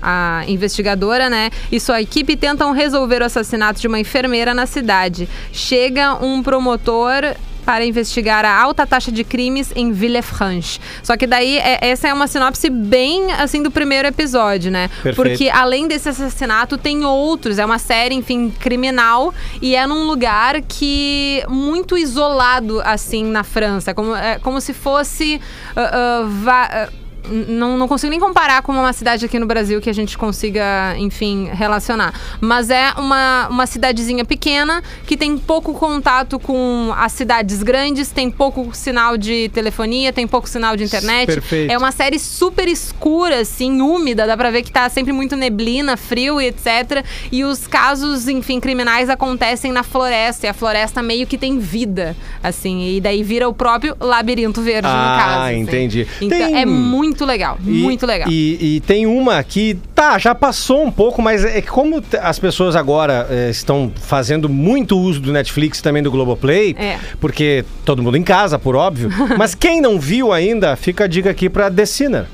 [0.00, 1.50] a investigadora, né?
[1.72, 5.28] E sua equipe tentam resolver o assassinato de uma enfermeira na cidade.
[5.52, 7.34] Chega um promotor
[7.68, 10.80] para investigar a alta taxa de crimes em Villefranche.
[11.02, 14.88] Só que daí é- essa é uma sinopse bem assim do primeiro episódio, né?
[15.02, 15.16] Perfeito.
[15.16, 17.58] Porque além desse assassinato tem outros.
[17.58, 23.92] É uma série, enfim, criminal e é num lugar que muito isolado assim na França,
[23.92, 25.38] como é como se fosse
[25.76, 29.92] ah, n- não, não consigo nem comparar com uma cidade aqui no Brasil que a
[29.92, 32.12] gente consiga, enfim, relacionar.
[32.40, 38.30] Mas é uma, uma cidadezinha pequena que tem pouco contato com as cidades grandes, tem
[38.30, 41.26] pouco sinal de telefonia, tem pouco sinal de internet.
[41.26, 41.70] Perfeito.
[41.72, 45.96] É uma série super escura, assim, úmida, dá pra ver que tá sempre muito neblina,
[45.96, 47.04] frio e etc.
[47.30, 52.16] E os casos, enfim, criminais acontecem na floresta, e a floresta meio que tem vida,
[52.42, 55.40] assim, e daí vira o próprio labirinto verde, no Ah, caso.
[55.46, 55.60] assim.
[55.60, 56.06] entendi.
[56.20, 58.28] Então Tem- é muito legal, E- muito legal.
[58.30, 62.38] E, e tem uma que, tá, já passou um pouco, mas é que como as
[62.38, 66.98] pessoas agora eh, estão fazendo muito uso do Netflix e também do Globoplay, É.
[67.20, 71.30] porque todo mundo em casa, por óbvio, mas quem não viu ainda, fica a dica
[71.30, 72.24] aqui pra The Sinner.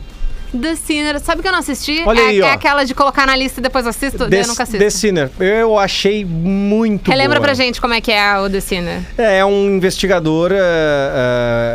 [0.57, 2.05] The Sinner, sabe que eu não assisti?
[2.07, 4.29] Olha é, aí, é aquela de colocar na lista e depois assisto?
[4.29, 4.79] Daí eu nunca assisto.
[4.79, 5.29] The Sinner.
[5.41, 7.47] Eu achei muito Relembra boa.
[7.49, 9.01] pra gente como é que é o The Sinner.
[9.19, 10.57] É um investigador eh,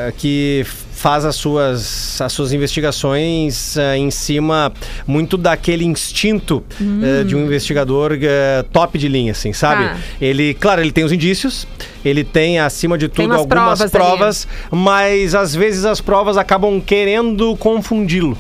[0.07, 0.66] eh, que
[1.00, 4.70] faz as suas, as suas investigações eh, em cima
[5.08, 9.86] muito daquele instinto eh, de um investigador eh, top de linha, assim, sabe?
[9.86, 9.97] Tá.
[10.20, 11.66] Ele, claro, ele tem os indícios,
[12.04, 16.82] ele tem, acima de tudo, umas algumas provas provas, mas às vezes as provas acabam
[16.82, 18.38] querendo confundi-lo.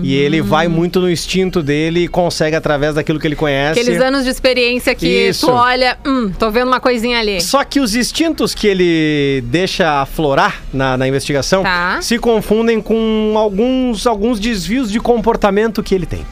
[0.00, 3.80] E ele vai muito no instinto dele e consegue, através daquilo que ele conhece.
[3.80, 5.46] Aqueles anos de experiência que Isso.
[5.46, 7.40] tu olha, hum, tô vendo uma coisinha ali.
[7.40, 11.98] Só que os instintos que ele deixa aflorar na, na investigação Tá.
[12.00, 16.24] se confundem com alguns, alguns desvios de comportamento que ele tem.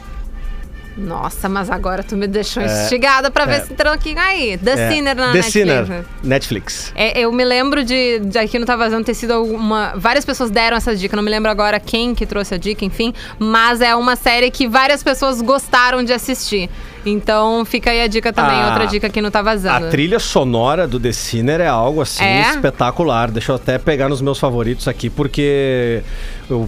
[0.97, 3.59] Nossa, mas agora tu me deixou instigada pra ver é.
[3.65, 4.57] se tranquinho aí.
[4.57, 5.53] The É, Sinner na The Netflix.
[5.53, 6.05] Sinner?
[6.23, 6.91] Netflix.
[6.95, 9.93] É, eu me lembro de, de aqui no Tá Vazando ter sido alguma.
[9.95, 13.13] Várias pessoas deram essa dica, não me lembro agora quem que trouxe a dica, enfim.
[13.37, 16.67] Mas é uma série que várias pessoas gostaram de assistir.
[17.05, 19.89] Então fica aí a dica também, A- outra dica aqui no Tá A Vazando.
[19.89, 22.49] trilha sonora do The Sinner é algo assim É?
[22.49, 23.29] espetacular.
[23.29, 26.01] Deixa eu até pegar nos meus favoritos aqui, porque
[26.49, 26.67] eu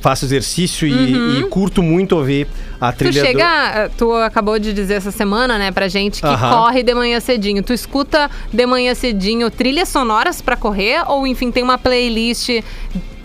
[0.00, 2.46] faço exercício e, e curto muito ouvir
[2.80, 2.92] a Uhum.
[2.92, 3.26] Tu trilha do...
[3.26, 6.50] chega, tu acabou de dizer essa semana, né, pra gente que Aham.
[6.50, 7.62] corre de manhã cedinho.
[7.62, 12.50] Tu escuta de manhã cedinho trilhas sonoras pra correr ou enfim tem uma playlist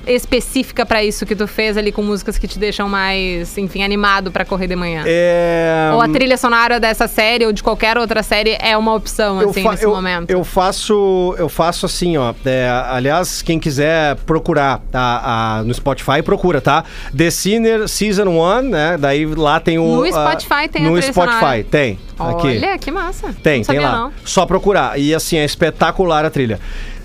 [0.07, 4.31] específica pra isso que tu fez ali com músicas que te deixam mais, enfim, animado
[4.31, 5.03] pra correr de manhã?
[5.05, 5.91] É...
[5.93, 9.63] Ou a trilha sonora dessa série ou de qualquer outra série é uma opção, assim,
[9.63, 10.29] fa- nesse eu, momento?
[10.31, 12.33] eu faço, eu faço assim, ó.
[12.45, 16.83] é, aliás, quem quiser procurar a- a- no Spotify, procura, tá?
[17.15, 18.97] The Sinner Season 1, né?
[18.99, 19.83] Daí lá tem o.
[19.97, 21.63] No a- Spotify tem a No trilha Spotify, sonora.
[21.69, 21.99] tem.
[22.19, 22.47] Aqui.
[22.47, 23.33] Olha, que massa.
[23.41, 23.91] Tem, tem lá.
[23.91, 24.13] Não.
[24.23, 24.99] Só procurar.
[24.99, 26.59] E assim, é espetacular a trilha.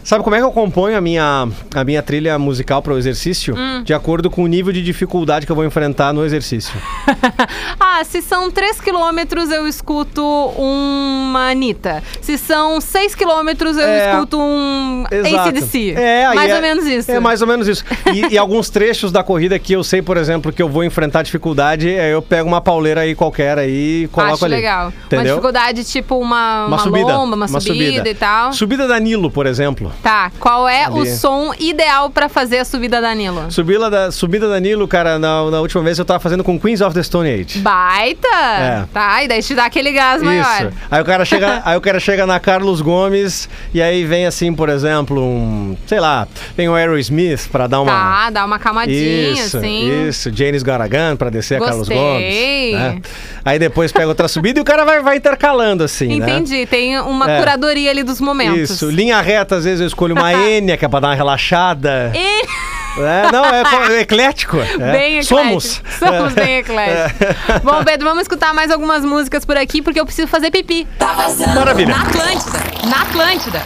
[0.06, 3.56] Sabe como é que eu componho a minha, a minha trilha musical para o exercício?
[3.58, 3.82] Hum.
[3.82, 6.72] De acordo com o nível de dificuldade que eu vou enfrentar no exercício.
[7.80, 10.22] ah, se são 3 quilômetros, eu escuto
[10.56, 12.04] uma Anitta.
[12.22, 15.06] Se são 6 quilômetros, eu É, escuto um.
[15.10, 15.94] ACDC.
[15.96, 17.10] É, Mais é- ou menos isso.
[17.10, 17.84] É mais ou menos isso.
[18.14, 21.22] E, e alguns trechos da corrida que eu sei, por exemplo, que eu vou enfrentar
[21.22, 24.54] dificuldade, é eu pego uma pauleira aí qualquer aí e coloco Acho ali.
[24.54, 24.86] legal.
[24.86, 25.34] Uma Entendeu?
[25.34, 27.06] dificuldade tipo uma, Uma uma, subida.
[27.16, 28.52] lomba, uma, subida, e tal.
[28.52, 29.95] Subida da Nilo, por exemplo.
[30.02, 31.10] Tá, qual é o Ali.
[31.10, 33.50] som ideal pra fazer a subida da Nilo?
[33.50, 36.80] Subida da, subida da Nilo, cara, na, na última vez eu tava fazendo com Queens
[36.80, 37.58] of the Stone Age.
[37.58, 38.28] Baita!
[38.28, 38.84] É.
[38.92, 40.66] Tá, e daí te dá aquele gás maior.
[40.66, 40.72] Isso.
[40.90, 44.54] Aí o cara chega, aí o cara chega na Carlos Gomes e aí vem assim,
[44.54, 49.32] por exemplo, um, sei lá, vem o Aerosmith pra dar uma Tá, dá uma camadinha,
[49.32, 50.08] Isso, assim.
[50.08, 50.30] isso.
[50.34, 52.72] Janis Garagan pra descer a Carlos Gostei.
[52.72, 52.80] Gomes.
[52.80, 53.00] né?
[53.44, 56.26] Aí depois pega outra subida e o cara vai, vai intercalando assim, né?
[56.38, 57.38] Entendi, tem uma É.
[57.38, 58.70] curadoria ali dos momentos.
[58.70, 58.90] Isso.
[58.90, 62.12] Linha reta, às vezes eu escolho uma Enya, que é pra dar uma relaxada.
[62.14, 62.46] E...
[62.98, 63.62] É, não, é,
[63.98, 64.56] é eclético.
[64.80, 64.92] é.
[64.92, 65.24] Bem eclético.
[65.24, 65.82] Somos.
[65.98, 66.40] Somos É.
[66.40, 67.62] bem ecléticos.
[67.62, 70.86] Bom, Pedro, vamos escutar mais algumas músicas por aqui, porque eu preciso fazer pipi.
[71.54, 71.94] Maravilha.
[71.94, 72.75] Na Atlântida.
[72.88, 73.62] Na Atlântida.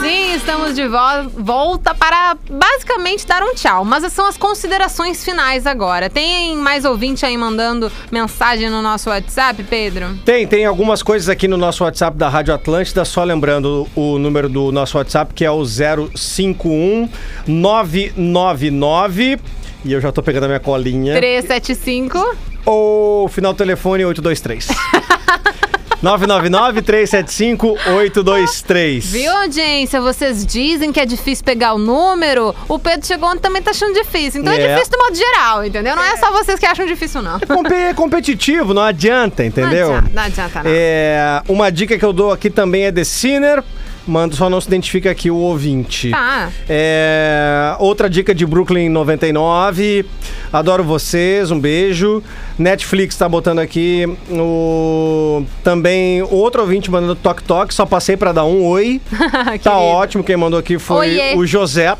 [0.00, 3.84] Sim, estamos de vo- volta para basicamente dar um tchau.
[3.84, 6.08] Mas são as considerações finais agora.
[6.10, 10.16] Tem mais ouvinte aí mandando mensagem no nosso WhatsApp, Pedro?
[10.24, 14.48] Tem, tem algumas coisas aqui no nosso WhatsApp da Rádio Atlântida, só lembrando o número
[14.48, 17.08] do nosso WhatsApp, que é o 051
[17.46, 19.38] 999
[19.84, 21.14] e eu já tô pegando a minha colinha.
[21.16, 22.36] 375.
[22.64, 24.68] Ou final do telefone 823.
[26.02, 29.00] 999-375-823.
[29.04, 30.00] Viu, audiência?
[30.00, 32.54] Vocês dizem que é difícil pegar o número.
[32.68, 34.40] O Pedro chegou ontem também tá achando difícil.
[34.40, 34.74] Então é, É.
[34.74, 35.94] difícil do modo geral, entendeu?
[35.96, 37.38] Não é só vocês que acham difícil, não.
[37.40, 39.88] Compe- É competitivo, não adianta, entendeu?
[39.88, 40.70] Não adianta, não adianta, não.
[40.72, 43.62] É, uma dica que eu dou aqui também é The Sinner.
[44.06, 46.10] Manda, só não se identifica aqui o ouvinte.
[46.10, 46.50] Tá.
[46.68, 50.04] É, outra dica de Brooklyn 99.
[50.52, 52.22] Adoro vocês, um beijo.
[52.58, 58.44] Netflix tá botando aqui o também outro ouvinte mandando toque toque, só passei pra dar
[58.44, 59.00] um oi.
[59.62, 61.36] tá ótimo, quem mandou aqui foi Oiê.
[61.36, 61.96] o José.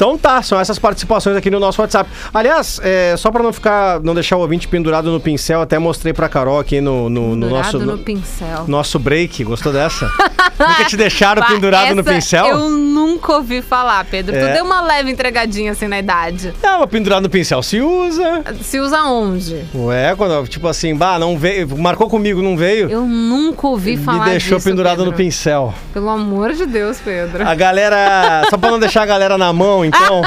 [0.00, 2.08] Então tá, são essas participações aqui no nosso WhatsApp.
[2.32, 6.14] Aliás, é, só pra não ficar, não deixar o ouvinte pendurado no pincel, até mostrei
[6.14, 8.64] pra Carol aqui no, no, no nosso no no- pincel.
[8.66, 9.44] nosso break.
[9.44, 10.10] Gostou dessa?
[10.58, 12.46] Nunca te deixaram Bah, pendurado no pincel?
[12.46, 14.36] Eu nunca ouvi falar, Pedro.
[14.36, 14.46] É.
[14.46, 16.52] Tu deu uma leve entregadinha assim na idade.
[16.62, 18.42] Não, mas pendurado no pincel se usa.
[18.60, 19.64] Se usa onde?
[19.74, 22.90] Ué, quando, tipo assim, bah, não veio, marcou comigo, não veio.
[22.90, 25.16] Eu nunca ouvi falar Me deixou disso, pendurado no Pedro.
[25.16, 25.74] pincel.
[25.94, 27.46] Pelo amor de Deus, Pedro.
[27.48, 30.22] A galera, só pra não deixar a galera na mão, então,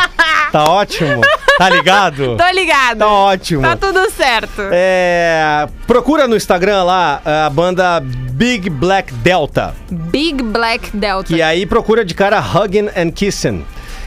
[0.51, 1.22] tá ótimo.
[1.57, 2.36] Tá ligado?
[2.38, 2.99] Tô ligado.
[2.99, 3.61] Tá ótimo.
[3.61, 4.61] Tá tudo certo.
[4.72, 9.76] É, procura no Instagram lá a banda Big Black Delta.
[9.89, 11.28] Big Black Delta.
[11.28, 13.64] Que aí procura de cara Huggin' and Kissin',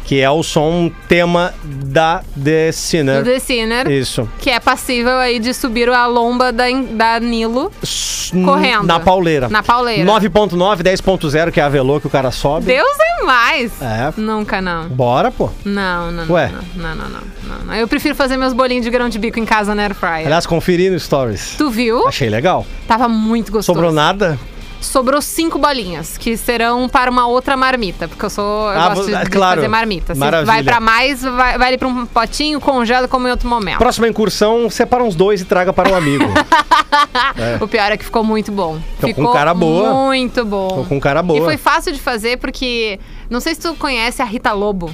[0.06, 3.24] que é o som tema da The Sinner.
[3.24, 3.90] Do The Sinner.
[3.90, 4.28] Isso.
[4.38, 7.72] Que é passível aí de subir a lomba da, da Nilo.
[7.82, 8.84] S- Correndo.
[8.86, 9.48] Na pauleira.
[9.48, 10.04] Na pauleira.
[10.04, 12.66] 9.9, 10.0 que é a velô que o cara sobe.
[12.66, 12.86] Deus
[13.20, 13.72] é mais.
[13.82, 14.12] É.
[14.16, 14.88] Nunca não.
[14.88, 15.50] Bora, pô.
[15.64, 16.34] Não, não, não.
[16.34, 16.52] Ué.
[16.76, 17.20] Não, não, não, não,
[17.58, 17.74] não, não.
[17.74, 20.26] Eu prefiro fazer meus bolinhos de grão de bico em casa na Air Fryer.
[20.26, 21.56] Aliás, conferi no Stories.
[21.58, 22.06] Tu viu?
[22.06, 22.64] Achei legal.
[22.86, 23.74] Tava muito gostoso.
[23.74, 24.38] Sobrou nada?
[24.86, 28.72] Sobrou cinco bolinhas, que serão para uma outra marmita, porque eu sou.
[28.72, 29.56] Eu Ah, gosto de, de claro.
[29.56, 30.14] fazer marmita.
[30.14, 30.52] Se Maravilha.
[30.52, 33.78] vai pra mais, vai, vai ali pra um potinho, congela como em outro momento.
[33.78, 36.24] Próxima incursão, separa uns dois e traga para o amigo.
[37.60, 38.78] O pior é que ficou muito bom.
[39.00, 39.92] Tô com ficou cara boa.
[40.06, 40.68] Muito bom.
[40.68, 41.38] Tô com cara boa.
[41.38, 42.98] E foi fácil de fazer porque.
[43.28, 44.90] Não sei se tu conhece a Rita Lobo,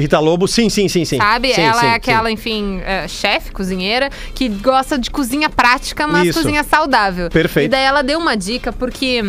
[0.00, 1.18] Rita Lobo, sim, sim, sim, sim.
[1.18, 1.52] sabe?
[1.54, 1.94] Sim, Ela sim, é sim.
[1.96, 6.40] aquela, enfim, é, chefe, cozinheira, que gosta de cozinha prática, mas Isso.
[6.40, 7.28] cozinha saudável.
[7.30, 7.66] Perfeito.
[7.66, 9.22] E daí ela deu uma dica porque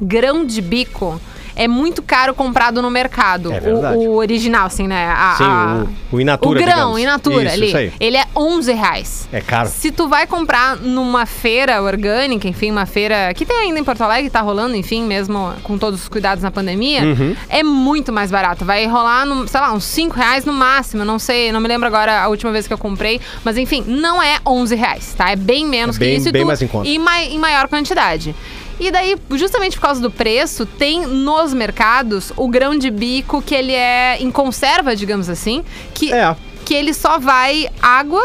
[0.00, 1.20] grão de bico.
[1.56, 3.50] É muito caro comprado no mercado.
[3.52, 5.08] É o, o original, assim, né?
[5.08, 6.98] A- Sim, a- o, o in natura, o grão, digamos.
[7.00, 7.86] in natura isso, ali.
[7.88, 7.96] Isso.
[7.98, 9.28] Ele é 11 reais.
[9.32, 9.68] É caro.
[9.68, 14.02] Se tu vai comprar numa feira orgânica, enfim, uma feira que tem ainda em Porto
[14.02, 17.34] Alegre, tá rolando, enfim, mesmo com todos os cuidados na pandemia, Uhum.
[17.48, 18.64] é muito mais barato.
[18.64, 21.04] Vai rolar, no, sei lá, uns 5 reais no máximo.
[21.04, 23.20] Não sei, não me lembro agora a última vez que eu comprei.
[23.42, 25.30] Mas enfim, não é 11 reais, tá?
[25.30, 26.28] É bem menos É bem- que isso.
[26.28, 26.86] e bem tu- mais em conta.
[26.88, 28.34] E mai- em maior quantidade.
[28.78, 33.54] E daí, justamente por causa do preço, tem nos mercados o grão de bico que
[33.54, 35.64] ele é em conserva, digamos assim,
[35.94, 36.36] que, É.
[36.64, 38.22] que ele só vai água,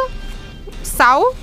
[0.83, 1.33] sal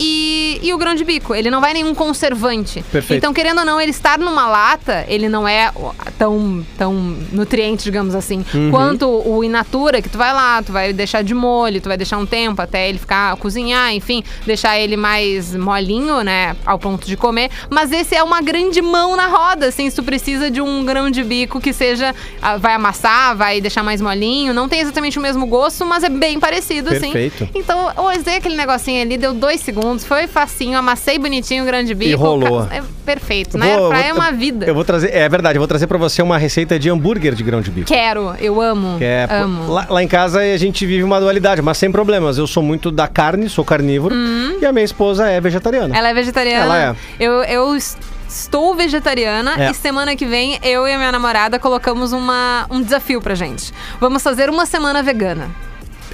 [0.00, 1.34] e, e o grão de bico.
[1.34, 2.82] Ele não vai nenhum conservante.
[2.90, 3.18] Perfeito.
[3.18, 5.70] Então, querendo ou não, ele estar numa lata, ele não é
[6.18, 6.94] tão, tão
[7.32, 8.70] nutriente, digamos assim, Uhum.
[8.70, 11.96] quanto o in natura, que tu vai lá, tu vai deixar de molho, tu vai
[11.98, 17.06] deixar um tempo até ele ficar, cozinhar, enfim, deixar ele mais molinho, né, ao ponto
[17.06, 17.50] de comer.
[17.68, 21.10] Mas esse é uma grande mão na roda, assim, se tu precisa de um grão
[21.10, 25.22] de bico que seja, ah, vai amassar, vai deixar mais molinho, não tem exatamente o
[25.22, 27.44] mesmo gosto, mas é bem parecido, Perfeito.
[27.44, 27.52] assim.
[27.54, 31.82] Então, eu usei aquele negocinho ali, deu dois segundos, foi facinho, amassei bonitinho o grão
[31.82, 32.20] de bico.
[32.20, 32.66] rolou.
[32.70, 33.76] É perfeito, né?
[33.76, 34.66] vou- Praia é uma vida.
[34.66, 37.42] Eu vou trazer, é verdade, eu vou trazer pra você uma receita de hambúrguer de
[37.42, 37.88] grão de bico.
[37.88, 38.98] Quero, eu amo.
[38.98, 39.70] Que é, amo.
[39.72, 42.38] lá, lá em casa a gente vive uma dualidade, mas sem problemas.
[42.38, 44.14] Eu sou muito da carne, sou carnívoro,
[44.60, 45.96] e a minha esposa é vegetariana.
[45.96, 46.64] Ela é vegetariana.
[46.64, 46.96] Ela é.
[47.18, 47.96] Eu, eu es-
[48.28, 49.70] estou vegetariana É.
[49.70, 53.72] e semana que vem eu e a minha namorada colocamos uma, um desafio pra gente.
[54.00, 55.48] Vamos fazer uma semana vegana.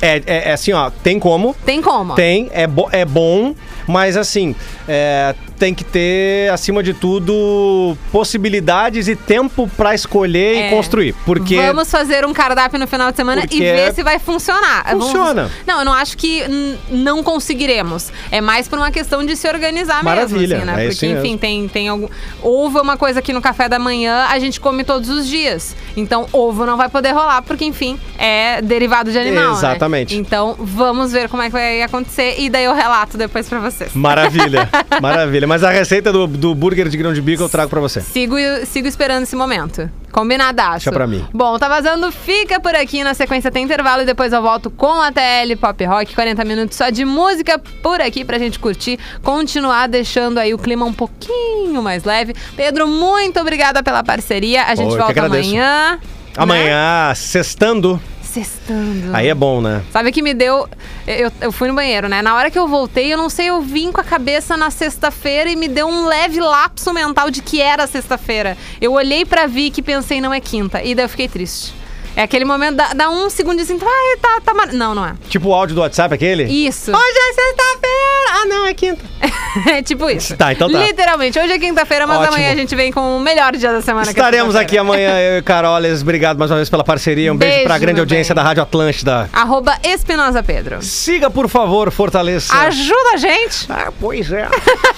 [0.00, 1.54] É, é- é assim, ó, tem como.
[1.64, 2.14] Tem como?
[2.14, 3.54] Tem, é, bo- é bom,
[3.86, 4.54] mas assim,
[4.88, 10.66] é, tem que ter, acima de tudo, possibilidades e tempo pra escolher É.
[10.68, 11.14] e construir.
[11.24, 11.56] Porque.
[11.56, 14.84] Vamos fazer um cardápio no final de semana Porque e ver se vai funcionar.
[14.88, 15.50] Vamos- Funciona.
[15.66, 16.42] Não, eu não acho que
[16.90, 18.10] não conseguiremos.
[18.30, 20.84] É mais por uma questão de se organizar Maravilha, mesmo, assim, né?
[20.84, 21.38] é Porque, enfim, mesmo.
[21.38, 22.08] tem, tem algum.
[22.42, 25.74] Ovo é uma coisa que no café da manhã a gente come todos os dias.
[25.96, 29.52] Então, ovo não vai poder rolar, porque, enfim, é derivado de animal.
[29.52, 29.58] né?
[29.58, 30.16] Exatamente.
[30.16, 33.75] Então, vamos ver como é que vai acontecer e daí eu relato depois pra vocês.
[33.94, 34.68] Maravilha,
[35.00, 35.46] maravilha.
[35.46, 38.00] Mas a receita do, do burger de grão de bico eu trago pra você.
[38.00, 39.90] Sigo, sigo esperando esse momento.
[40.12, 40.72] Combinadaço.
[40.86, 41.24] Deixa pra mim.
[41.32, 43.04] Bom, tá vazando, fica por aqui.
[43.04, 46.14] Na sequência tem intervalo e depois eu volto com a TL Pop Rock.
[46.14, 48.98] 40 minutos só de música por aqui pra gente curtir.
[49.22, 52.34] Continuar deixando aí o clima um pouquinho mais leve.
[52.56, 54.64] Pedro, muito obrigada pela parceria.
[54.64, 55.50] A gente que volta agradeço.
[55.50, 55.92] amanhã.
[55.92, 56.00] né?
[56.36, 58.00] Amanhã, sextando,
[58.36, 59.16] Sextando.
[59.16, 59.82] aí é bom, né?
[59.90, 60.68] Sabe o que me deu.
[61.06, 62.20] Eu, eu fui no banheiro, né?
[62.20, 65.48] Na hora que eu voltei, eu não sei, eu vim com a cabeça na sexta-feira
[65.48, 68.54] e me deu um leve lapso mental de que era sexta-feira.
[68.78, 70.82] Eu olhei pra Vicky e pensei, não é quinta.
[70.82, 71.72] E daí eu fiquei triste.
[72.16, 74.54] É aquele momento, dá, dá um segundo assim, ah, tá, tá.
[74.54, 75.12] mar-" Não, não é.
[75.28, 76.44] Tipo o áudio do WhatsApp, aquele?
[76.44, 76.90] Isso.
[76.90, 78.16] Hoje é sexta-feira!
[78.30, 79.04] Ah, não, é quinta.
[79.70, 80.34] é tipo isso.
[80.34, 80.78] Tá, então tá.
[80.78, 81.38] Literalmente.
[81.38, 82.34] Hoje é quinta-feira, mas Ótimo.
[82.34, 84.04] amanhã a gente vem com o melhor dia da semana.
[84.04, 86.00] que é Estaremos aqui amanhã, eu e Caroles.
[86.00, 87.30] Obrigado mais uma vez pela parceria.
[87.32, 88.42] Um beijo, Beijo, pra grande audiência bem.
[88.42, 89.28] da Rádio Atlântida.
[89.32, 90.82] Arroba Espinosa Pedro.
[90.82, 92.54] Siga, por favor, fortaleça.
[92.54, 93.66] Ajuda a gente.
[93.68, 94.48] Ah, pois é.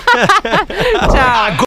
[1.10, 1.66] Tchau.